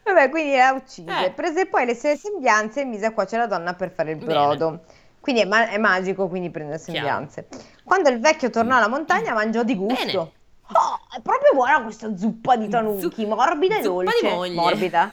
[0.06, 1.26] Vabbè, quindi la uccise.
[1.26, 1.32] Eh.
[1.32, 4.32] Prese poi le sue sembianze e mise a cuocere la donna per fare il Bene.
[4.32, 4.82] brodo.
[5.20, 7.48] Quindi è, ma- è magico, quindi prende sembianze.
[7.84, 10.06] Quando il vecchio tornò alla montagna, mangiò di gusto.
[10.06, 10.18] Bene.
[10.18, 14.52] Oh, è proprio buona questa zuppa di tanuki, Zup- morbida e dolce.
[14.54, 15.12] Morbida.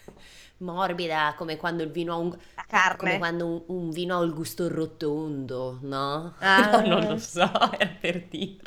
[0.59, 2.31] Morbida, come quando il vino ha un...
[2.55, 2.97] La carne.
[2.97, 6.35] Come quando un, un vino ha il gusto rotondo, no?
[6.39, 6.81] Ah.
[6.81, 8.61] No, non lo so, era per dire.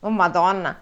[0.00, 0.78] Oh, madonna.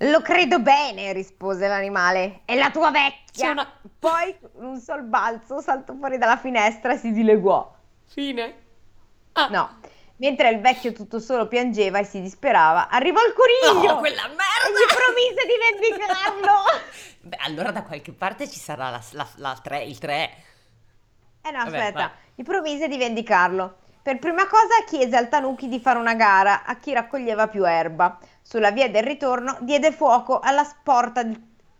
[0.00, 2.40] Lo credo bene, rispose l'animale.
[2.44, 3.50] È la tua vecchia.
[3.50, 7.74] una- Poi, un sol balzo, saltò fuori dalla finestra e si dileguò.
[8.06, 8.54] Fine.
[9.32, 9.48] Ah.
[9.50, 9.78] No.
[10.18, 14.28] Mentre il vecchio tutto solo piangeva e si disperava, arrivò il coniglio No, quella e
[14.28, 14.94] gli merda!
[14.94, 16.52] promise di vendicarlo.
[17.20, 20.30] Beh, allora da qualche parte ci sarà la, la, la tre- il 3.
[21.42, 22.10] Eh no, Vabbè, aspetta, vai.
[22.34, 23.76] gli promise di vendicarlo.
[24.02, 28.18] Per prima cosa chiese al Tanuki di fare una gara a chi raccoglieva più erba.
[28.48, 31.28] Sulla via del ritorno diede fuoco alla sporta,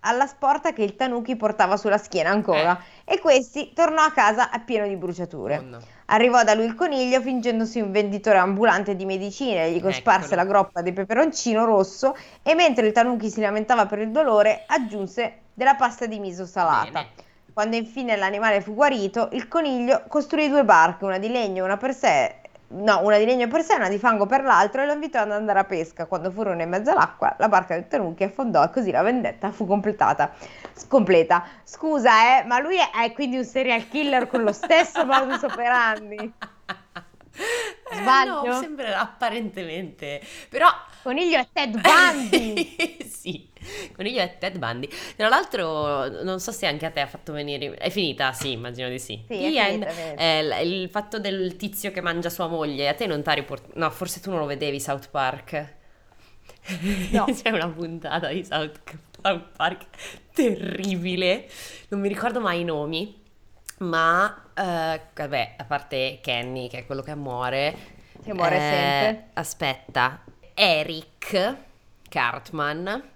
[0.00, 4.58] alla sporta che il Tanuki portava sulla schiena ancora e questi tornò a casa a
[4.58, 5.58] pieno di bruciature.
[5.58, 5.78] Oh, no.
[6.06, 10.42] Arrivò da lui il coniglio fingendosi un venditore ambulante di medicine, gli cosparse Eccolo.
[10.42, 15.42] la groppa di peperoncino rosso e mentre il Tanuki si lamentava per il dolore aggiunse
[15.54, 16.90] della pasta di miso salata.
[16.90, 17.08] Bene.
[17.52, 21.76] Quando infine l'animale fu guarito, il coniglio costruì due barche, una di legno e una
[21.76, 24.86] per sé, no, una di legno per sé e una di fango per l'altro, e
[24.86, 26.06] lo invitò ad andare a pesca.
[26.06, 29.66] Quando furono in mezzo all'acqua, la barca del Tanuki affondò e così la vendetta fu
[29.66, 30.32] completata.
[30.72, 31.44] S- Completa.
[31.64, 36.32] Scusa, eh, ma lui è, è quindi un serial killer con lo stesso modus operandi.
[37.88, 38.46] Eh, Sbaglio?
[38.46, 40.20] no, sembra apparentemente.
[40.48, 40.66] Però
[41.06, 42.76] Coniglio è Ted Bundy.
[43.06, 43.48] sì,
[43.94, 44.88] Coniglio è Ted Bundy.
[45.14, 47.76] Tra l'altro, non so se anche a te ha fatto venire.
[47.76, 48.32] È finita?
[48.32, 49.22] Sì, immagino di sì.
[49.28, 50.20] Sì, è finita, finita.
[50.20, 53.34] Eh, il, il fatto del tizio che mangia sua moglie, a te non ti ha
[53.34, 53.78] riportato.
[53.78, 55.74] No, forse tu non lo vedevi South Park.
[57.12, 57.26] No.
[57.30, 58.80] C'è una puntata di South,
[59.22, 59.86] South Park
[60.32, 61.48] terribile.
[61.86, 63.22] Non mi ricordo mai i nomi.
[63.78, 67.94] Ma, eh, vabbè, a parte Kenny, che è quello che muore.
[68.24, 69.30] Che muore eh, sempre.
[69.34, 70.24] Aspetta,
[70.58, 71.56] Eric
[72.08, 73.10] Cartman,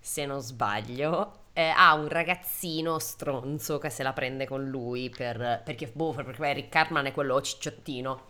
[0.00, 5.62] se non sbaglio, eh, ha un ragazzino stronzo che se la prende con lui per,
[5.64, 8.22] perché, boh, perché Eric Cartman è quello cicciottino.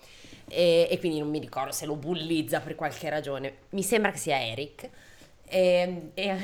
[0.47, 3.57] E, e quindi non mi ricordo se lo bullizza per qualche ragione.
[3.71, 4.91] Mi sembra che sia Eric.
[5.45, 6.37] E, e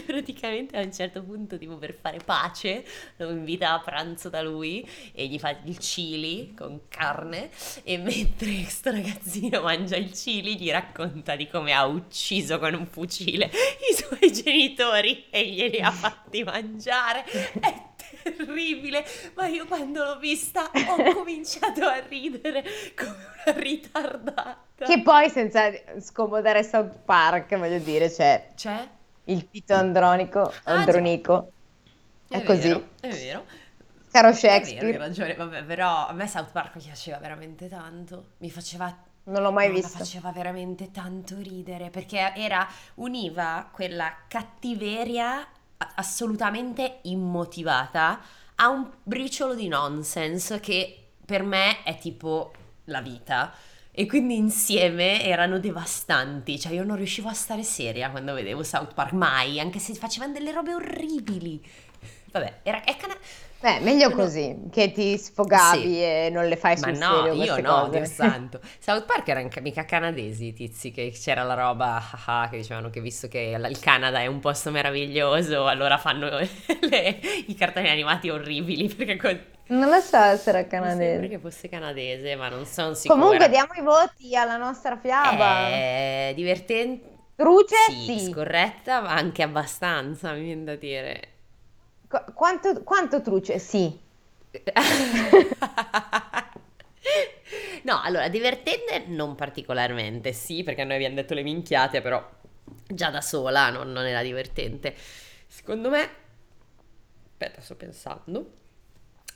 [0.06, 2.84] praticamente a un certo punto, tipo per fare pace,
[3.16, 7.50] lo invita a pranzo da lui e gli fa il chili con carne.
[7.82, 12.86] E mentre questo ragazzino mangia il chili, gli racconta di come ha ucciso con un
[12.86, 17.24] fucile i suoi genitori e glieli ha fatti mangiare.
[17.24, 17.92] È
[18.22, 22.64] terribile, ma io quando l'ho vista ho cominciato a ridere
[22.96, 24.62] come una ritardata.
[24.76, 25.70] Che poi, senza
[26.00, 28.88] scomodare South Park, voglio dire, c'è C'è?
[29.24, 31.02] Il pito andronico, Ah, già.
[31.02, 31.52] andronico.
[32.28, 32.72] È così.
[32.72, 33.46] vero, è vero.
[34.10, 34.96] Caro È vero, Shakespeare.
[34.96, 38.34] ragione, vabbè, però a me South Park mi piaceva veramente tanto.
[38.38, 38.94] Mi faceva
[39.24, 40.04] Non l'ho mai No, visto.
[40.04, 45.46] Ma faceva veramente tanto ridere perché era, univa quella cattiveria
[45.96, 48.20] assolutamente immotivata
[48.56, 52.52] a un briciolo di nonsense che per me è tipo
[52.86, 53.52] la vita.
[53.96, 58.92] E quindi insieme erano devastanti, cioè io non riuscivo a stare seria quando vedevo South
[58.92, 61.62] Park, mai, anche se facevano delle robe orribili.
[62.32, 63.16] Vabbè, era, è cana-
[63.60, 64.16] Beh, meglio No.
[64.16, 66.02] così, che ti sfogavi Sì.
[66.02, 67.90] e non le fai Ma sul no, serio io no, cose.
[67.90, 68.60] Dio santo.
[68.80, 72.56] South Park erano ca- mica canadesi, i tizi, che c'era la roba ah, ah, che
[72.58, 76.28] dicevano che visto che il Canada è un posto meraviglioso, allora fanno
[76.90, 81.28] le- i cartoni animati orribili, perché Non lo so se era mi canadese.
[81.28, 83.20] che fosse canadese, ma non sono sicura.
[83.20, 85.68] Comunque diamo i voti alla nostra fiaba.
[85.68, 88.20] È divertente, Truce, sì, sì.
[88.30, 91.28] scorretta, ma anche abbastanza, mi viene da dire.
[92.08, 93.58] Qu- quanto, quanto truce?
[93.58, 93.98] Sì.
[97.82, 102.26] No, allora, divertente non particolarmente, sì, perché noi abbiamo detto le minchiate, però
[102.86, 104.94] già da sola non, non era divertente.
[105.46, 106.08] Secondo me,
[107.32, 108.52] aspetta, sto pensando.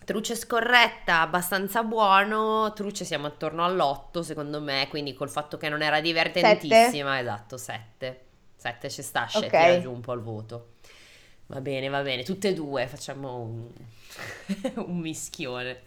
[0.09, 2.73] Truce scorretta, abbastanza buono.
[2.75, 8.21] Truce siamo attorno all'8, secondo me, quindi col fatto che non era divertentissima, esatto, 7.
[8.57, 9.51] 7 ci sta, Ok.
[9.51, 10.69] tira giù un po' il voto.
[11.49, 13.69] Va bene, va bene, tutte e due facciamo un,
[14.87, 15.83] un mischione.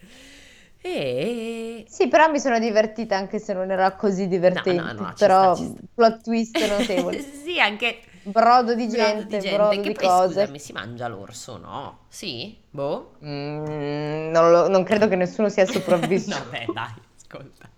[0.83, 4.81] E Sì, però mi sono divertita anche se non era così divertente.
[4.81, 5.81] No, no, no, però sta, sta.
[5.95, 7.19] plot twist notevole.
[7.43, 10.27] sì, anche Brodo di brodo gente, di gente, brodo che di poi cose.
[10.41, 11.99] scusami, si mangia l'orso, no?
[12.07, 12.55] Sì?
[12.69, 13.13] Boh?
[13.25, 16.37] Mm, non, lo- non credo che nessuno sia sopravvissuto.
[16.37, 17.69] no, beh, dai, ascolta.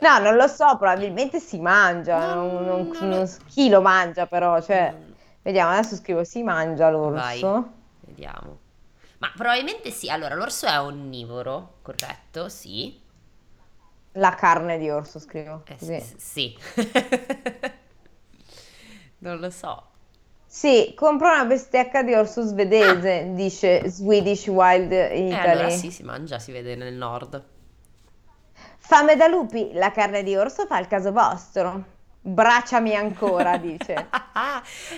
[0.00, 2.34] No, non lo so, probabilmente si mangia.
[2.34, 4.94] No, non- non- lo- chi lo mangia, però, cioè,
[5.42, 7.40] vediamo, adesso scrivo si mangia Vai.
[7.40, 7.70] l'orso.
[8.00, 8.58] Vediamo.
[9.18, 10.10] Ma probabilmente sì.
[10.10, 12.50] Allora, l'orso è onnivoro, corretto?
[12.50, 13.00] Sì.
[14.12, 15.62] La carne di orso, scrivo.
[15.66, 15.98] Eh, così.
[16.00, 16.58] s- sì.
[19.26, 19.90] non lo so.
[20.48, 25.50] Sì, compra una bistecca di orso svedese, dice Swedish Wild Eh, Italy.
[25.50, 27.44] allora sì, si mangia, si vede nel nord.
[28.78, 31.84] Fame da lupi, la carne di orso fa il caso vostro.
[32.20, 33.94] Bracciami ancora, dice.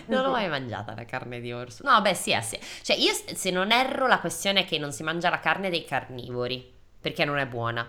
[0.06, 1.82] non l'ho mai mangiata la carne di orso.
[1.84, 2.58] No, beh, sì, eh, sì.
[2.82, 5.70] Cioè, io se se non erro, la questione è che non si mangia la carne
[5.70, 7.86] dei carnivori, perché non è buona.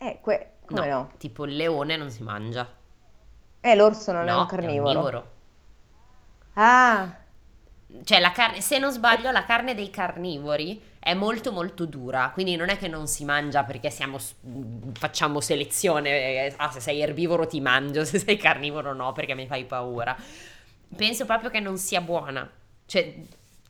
[0.00, 1.10] Eh, que- come no?
[1.18, 2.68] Tipo il leone non si mangia.
[3.62, 5.10] Eh, l'orso non è no, un carnivoro.
[5.10, 5.30] onnivoro.
[6.54, 7.16] Ah,
[8.04, 12.56] Cioè, la carne, se non sbaglio, la carne dei carnivori è molto molto dura, quindi
[12.56, 14.34] non è che non si mangia perché siamo, s-
[14.94, 19.46] facciamo selezione, eh, ah, se sei erbivoro ti mangio, se sei carnivoro no, perché mi
[19.46, 20.16] fai paura.
[20.96, 22.50] Penso proprio che non sia buona,
[22.86, 23.14] cioè,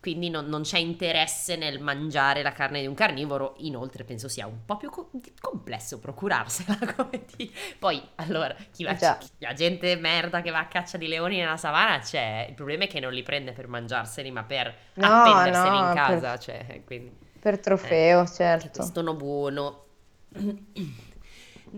[0.02, 4.48] quindi non, non c'è interesse nel mangiare la carne di un carnivoro, inoltre penso sia
[4.48, 7.52] un po' più co- complesso procurarsela, come dire.
[7.78, 9.18] Poi, allora, chi va a Già.
[9.38, 12.46] la gente merda che va a caccia di leoni nella savana c'è.
[12.48, 15.94] Il problema è che non li prende per mangiarseli, ma per No, appenderseli no, in
[15.94, 16.38] per- casa.
[16.38, 18.82] Cioè, quindi per trofeo, che certo.
[18.82, 19.84] sono buono.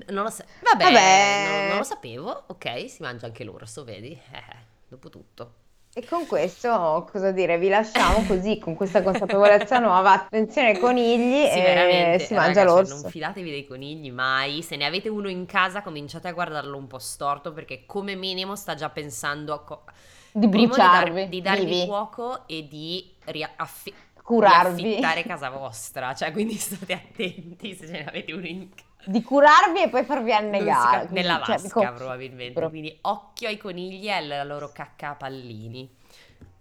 [0.06, 0.42] Non lo so.
[0.60, 1.46] Vabbè, Vabbè.
[1.46, 2.44] Non, non lo sapevo.
[2.48, 4.10] Ok, si mangia anche l'orso, vedi?
[4.10, 4.56] Eh,
[4.88, 5.54] dopo tutto.
[5.96, 10.24] E con questo, cosa dire, vi lasciamo così, con questa consapevolezza nuova.
[10.24, 12.94] Attenzione ai conigli Sì, e si mangia raga, cioè, l'orso.
[13.02, 14.60] non fidatevi dei conigli mai.
[14.62, 18.56] Se ne avete uno in casa, cominciate a guardarlo un po' storto perché come minimo
[18.56, 19.84] sta già pensando a co-
[20.32, 21.84] Di primo dar- bruciarvi, di darvi vivi.
[21.84, 24.82] fuoco e di riaffi- Curarvi.
[24.82, 26.12] riaffittare casa vostra.
[26.12, 28.82] Cioè, quindi state attenti se ce ne avete uno in casa.
[29.06, 31.06] Di curarvi e poi farvi annegare.
[31.06, 32.68] ca- nella cioè, vasca dico- probabilmente.
[32.68, 35.88] Quindi occhio ai conigli e alla loro cacca a pallini.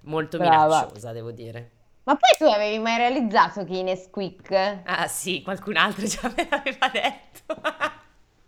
[0.05, 0.79] Molto Brava.
[0.81, 1.71] minacciosa, devo dire.
[2.03, 4.51] Ma poi tu avevi mai realizzato che i Nesquik,
[4.83, 7.61] Ah sì, qualcun altro già me l'aveva detto.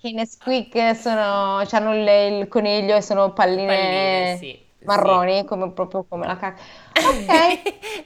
[0.01, 5.71] che i Nesquik sono, hanno il, il coniglio e sono palline, Palline, sì, marroni, come,
[5.71, 6.61] proprio come la cacca.
[7.05, 7.61] Ok.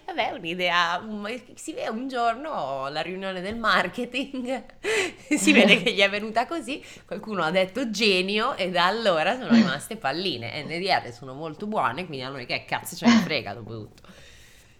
[0.06, 0.98] Vabbè, un'idea.
[1.06, 4.64] un- Si vede un giorno la riunione del marketing,
[5.38, 9.52] si vede che gli è venuta così, qualcuno ha detto genio e da allora sono
[9.54, 10.64] rimaste palline.
[10.64, 14.02] NDR sono molto buone, quindi a noi che cazzo ce ne frega dopo tutto.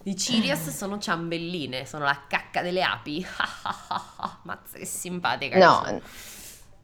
[0.04, 3.26] I Cheerios sono ciambelline, sono la cacca delle api.
[4.44, 6.02] Mazza che simpatica che No, sono.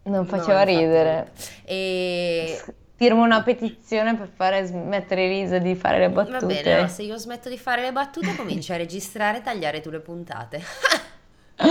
[0.03, 0.77] non No, faceva infatti.
[0.77, 1.31] ridere.
[1.63, 2.63] E
[2.97, 6.45] Firmo una petizione per fare smettere Elisa di fare le Va battute.
[6.45, 9.89] bene, allora se io smetto di fare le battute cominci a registrare e tagliare tu
[9.89, 10.63] le puntate.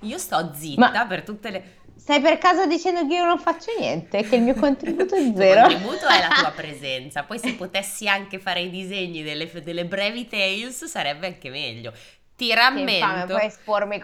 [0.00, 1.62] io sto zitta Ma- per tutte le...
[1.96, 5.34] Stai per caso dicendo che io non faccio niente, che il mio contributo è Il
[5.36, 5.62] zero?
[5.66, 7.22] contributo è la tua presenza.
[7.24, 11.92] Poi se potessi anche fare i disegni delle, delle brevi tales sarebbe anche meglio.
[12.38, 13.36] Ti rammento,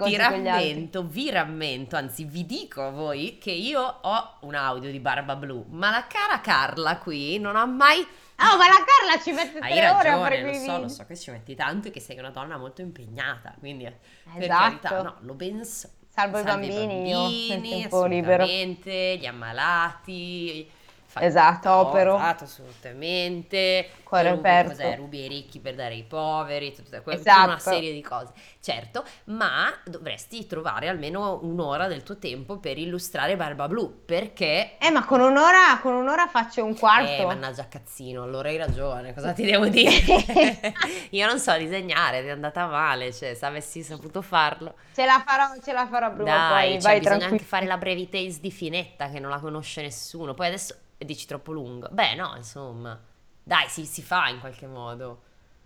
[0.03, 4.99] ti rammento, vi rammento, anzi vi dico a voi che io ho un audio di
[4.99, 8.01] Barba Blu, ma la cara Carla qui non ha mai...
[8.01, 11.07] Oh, ma la Carla ci mette Hai tre ore ragione, fare lo so, lo so
[11.07, 14.79] che ci metti tanto e che sei una donna molto impegnata, quindi eh, per Esatto.
[14.81, 15.89] carità, no, lo ben so.
[16.09, 18.45] Salvo i Salvi bambini, io, nel bambini, tempo libero.
[18.47, 20.69] gli ammalati.
[21.15, 22.17] Fai Esatto, opero.
[22.17, 23.89] assolutamente.
[24.05, 24.71] Cuore rubi, aperto.
[24.71, 27.45] cos'è, rubi ai ricchi per dare ai poveri, tutta, que- Esatto.
[27.49, 28.33] una serie di cose.
[28.61, 34.77] Certo, ma dovresti trovare almeno un'ora del tuo tempo per illustrare Barba Blu, perché...
[34.79, 37.23] Eh, ma con un'ora, con un'ora faccio un quarto.
[37.23, 39.93] Eh, mannaggia cazzino, allora hai ragione, cosa ti devo dire?
[41.11, 44.75] Io non so disegnare, è andata male, cioè se avessi saputo farlo.
[44.95, 47.33] Ce la farò, ce la farò prima o Dai, poi, cioè, vai bisogna tranquillo.
[47.33, 50.35] anche fare la Brevi Tales di Finetta che non la conosce nessuno.
[50.35, 51.89] Poi adesso dici troppo lungo.
[51.91, 52.99] Beh, no, insomma.
[53.43, 55.23] Dai, si, si fa in qualche modo.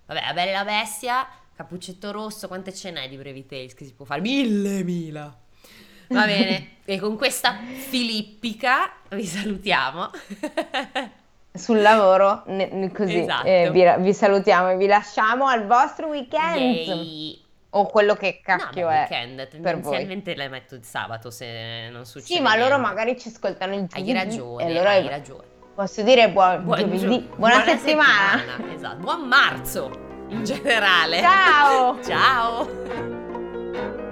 [0.07, 3.85] Vabbè, la Bella e la Bestia, Cappuccetto Rosso, quante ce n'è di Brevi Tales che
[3.85, 4.21] si può fare?
[4.21, 5.37] Mille, mila.
[6.09, 10.11] Va bene, e con questa filippica vi salutiamo.
[11.53, 13.47] Sul lavoro, ne- ne- così, Esatto.
[13.47, 16.57] eh, vi, vi salutiamo e vi lasciamo al vostro weekend.
[16.87, 17.47] Yay.
[17.71, 18.99] O quello che No, cacchio beh, è.
[19.11, 22.87] weekend, tendenzialmente le metto il sabato se non succede Sì, ma loro niente.
[22.89, 24.13] magari ci ascoltano il Hai giovedì.
[24.15, 25.45] ragione, E allora hai ragione.
[25.75, 26.99] posso dire buon, Buon giovedì.
[27.29, 28.73] gio- Buona, settimana.
[28.75, 29.91] Esatto, buon marzo
[30.29, 31.21] in generale.
[31.21, 32.01] Ciao!
[32.03, 34.07] Ciao.